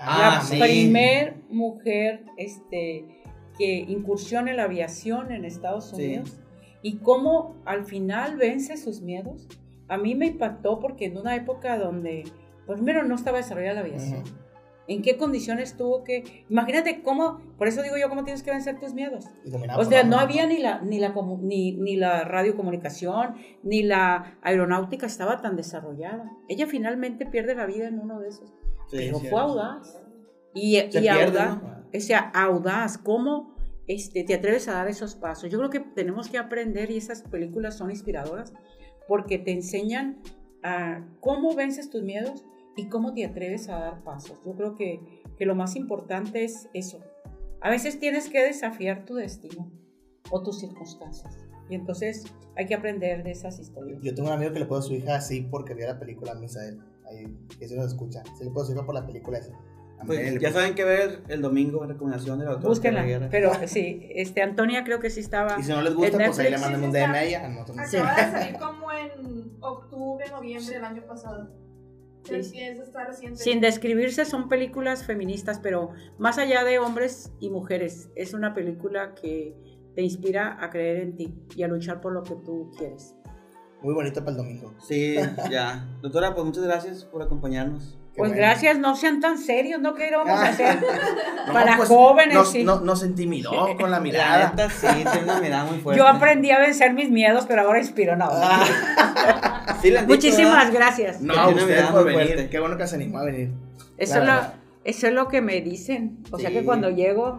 [0.00, 0.60] Ah, la sí.
[0.60, 3.17] primer mujer este,
[3.58, 5.96] que incursiona en la aviación en Estados Sí.
[5.96, 6.38] Unidos
[6.80, 9.48] y cómo al final vence sus miedos
[9.88, 12.24] a mí me impactó porque en una época donde,
[12.66, 14.20] pues, primero no estaba desarrollada la aviación.
[14.20, 14.30] Ujú.
[14.86, 16.44] ¿En qué condiciones tuvo que...?
[16.48, 19.26] Imagínate cómo, por eso digo yo, cómo tienes que vencer tus miedos.
[19.76, 25.04] O sea, no había ni la, ni la, ni, ni la radiocomunicación, ni la aeronáutica
[25.06, 26.30] estaba tan desarrollada.
[26.48, 28.48] Ella finalmente pierde la vida en uno de esos.
[28.88, 29.28] Sí, pero cierto.
[29.28, 30.02] fue audaz.
[30.54, 31.77] Y, Se y pierde, audaz, ¿no?
[31.94, 33.54] O sea, audaz, ¿cómo
[33.86, 35.50] este, te atreves a dar esos pasos?
[35.50, 38.52] Yo creo que tenemos que aprender y esas películas son inspiradoras
[39.06, 40.20] porque te enseñan
[40.62, 42.44] a cómo vences tus miedos
[42.76, 44.40] y cómo te atreves a dar pasos.
[44.44, 47.00] Yo creo que, que lo más importante es eso.
[47.60, 49.70] A veces tienes que desafiar tu destino
[50.30, 51.38] o tus circunstancias.
[51.68, 52.24] Y entonces
[52.56, 54.00] hay que aprender de esas historias.
[54.02, 56.34] Yo tengo un amigo que le puso a su hija así porque vio la película
[56.34, 56.78] Misael.
[57.06, 57.36] Ahí,
[57.66, 58.22] se nos escucha.
[58.36, 59.52] Se le puso su hija por la película esa.
[60.06, 60.60] Pues, ya puso.
[60.60, 63.28] saben que ver el domingo, recomendación de la doctora Búsquenla.
[63.30, 65.58] Pero sí, este, Antonia creo que sí estaba.
[65.58, 67.44] Y si no les gusta, en pues ahí le sí, un DM a ella.
[67.44, 67.88] a nosotros.
[67.88, 67.96] Sí.
[67.96, 71.50] Acaba de salir como en octubre, noviembre del año pasado.
[72.24, 72.42] Sí.
[73.34, 79.14] Sin describirse, son películas feministas, pero más allá de hombres y mujeres, es una película
[79.14, 79.54] que
[79.94, 83.14] te inspira a creer en ti y a luchar por lo que tú quieres.
[83.82, 84.74] Muy bonito para el domingo.
[84.78, 85.16] Sí,
[85.50, 85.88] ya.
[86.02, 87.97] Doctora, pues muchas gracias por acompañarnos.
[88.18, 88.46] Qué Pues bueno.
[88.48, 89.94] gracias, no sean tan serios, ¿no?
[89.94, 90.48] ¿Qué vamos a Ah.
[90.48, 90.78] hacer?
[91.46, 92.64] No, Para pues, jóvenes, nos, sí.
[92.64, 94.50] no- nos intimidó con la La mirada.
[94.50, 95.98] neta, sí, tiene una mirada muy fuerte.
[96.00, 98.28] Yo aprendí a vencer mis miedos, pero ahora inspiro, no.
[98.28, 100.72] Ah, Sí, dicho, Muchísimas ¿verdad?
[100.72, 101.20] gracias.
[101.20, 102.24] no, Que usted por venir.
[102.26, 102.50] fuerte.
[102.50, 103.52] Qué bueno que se animó a venir.
[103.96, 104.52] Eso, La es lo,
[104.82, 106.18] eso es lo que me dicen.
[106.32, 106.56] O sea Sí.
[106.56, 107.38] que cuando llego,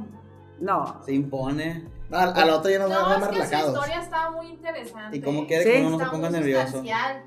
[0.61, 1.01] no.
[1.05, 1.83] Se impone.
[2.09, 3.75] No, al, al otro ya nos van a No, ver es más que su relajados.
[3.75, 5.17] historia está muy interesante.
[5.17, 5.71] Y como quiere Sí.
[5.71, 6.81] que uno no se ponga nervioso.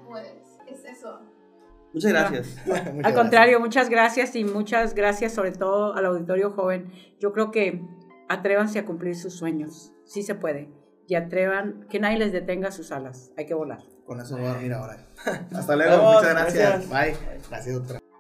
[0.08, 0.26] pues.
[1.92, 2.56] Muchas gracias.
[2.66, 3.14] Muchas Al gracias.
[3.14, 6.90] contrario, muchas gracias y muchas gracias sobre todo al auditorio joven.
[7.20, 7.82] Yo creo que
[8.28, 9.92] atrévanse a cumplir sus sueños.
[10.04, 10.70] Sí se puede.
[11.08, 13.32] Y atrevan, que nadie les detenga sus alas.
[13.36, 13.82] Hay que volar.
[14.06, 15.06] Con eso voy a dormir ahora.
[15.54, 15.96] Hasta luego.
[15.98, 16.88] Vamos, Muchas gracias.
[16.88, 16.90] gracias.
[16.90, 17.38] Bye.
[17.50, 18.11] Gracias, doctora.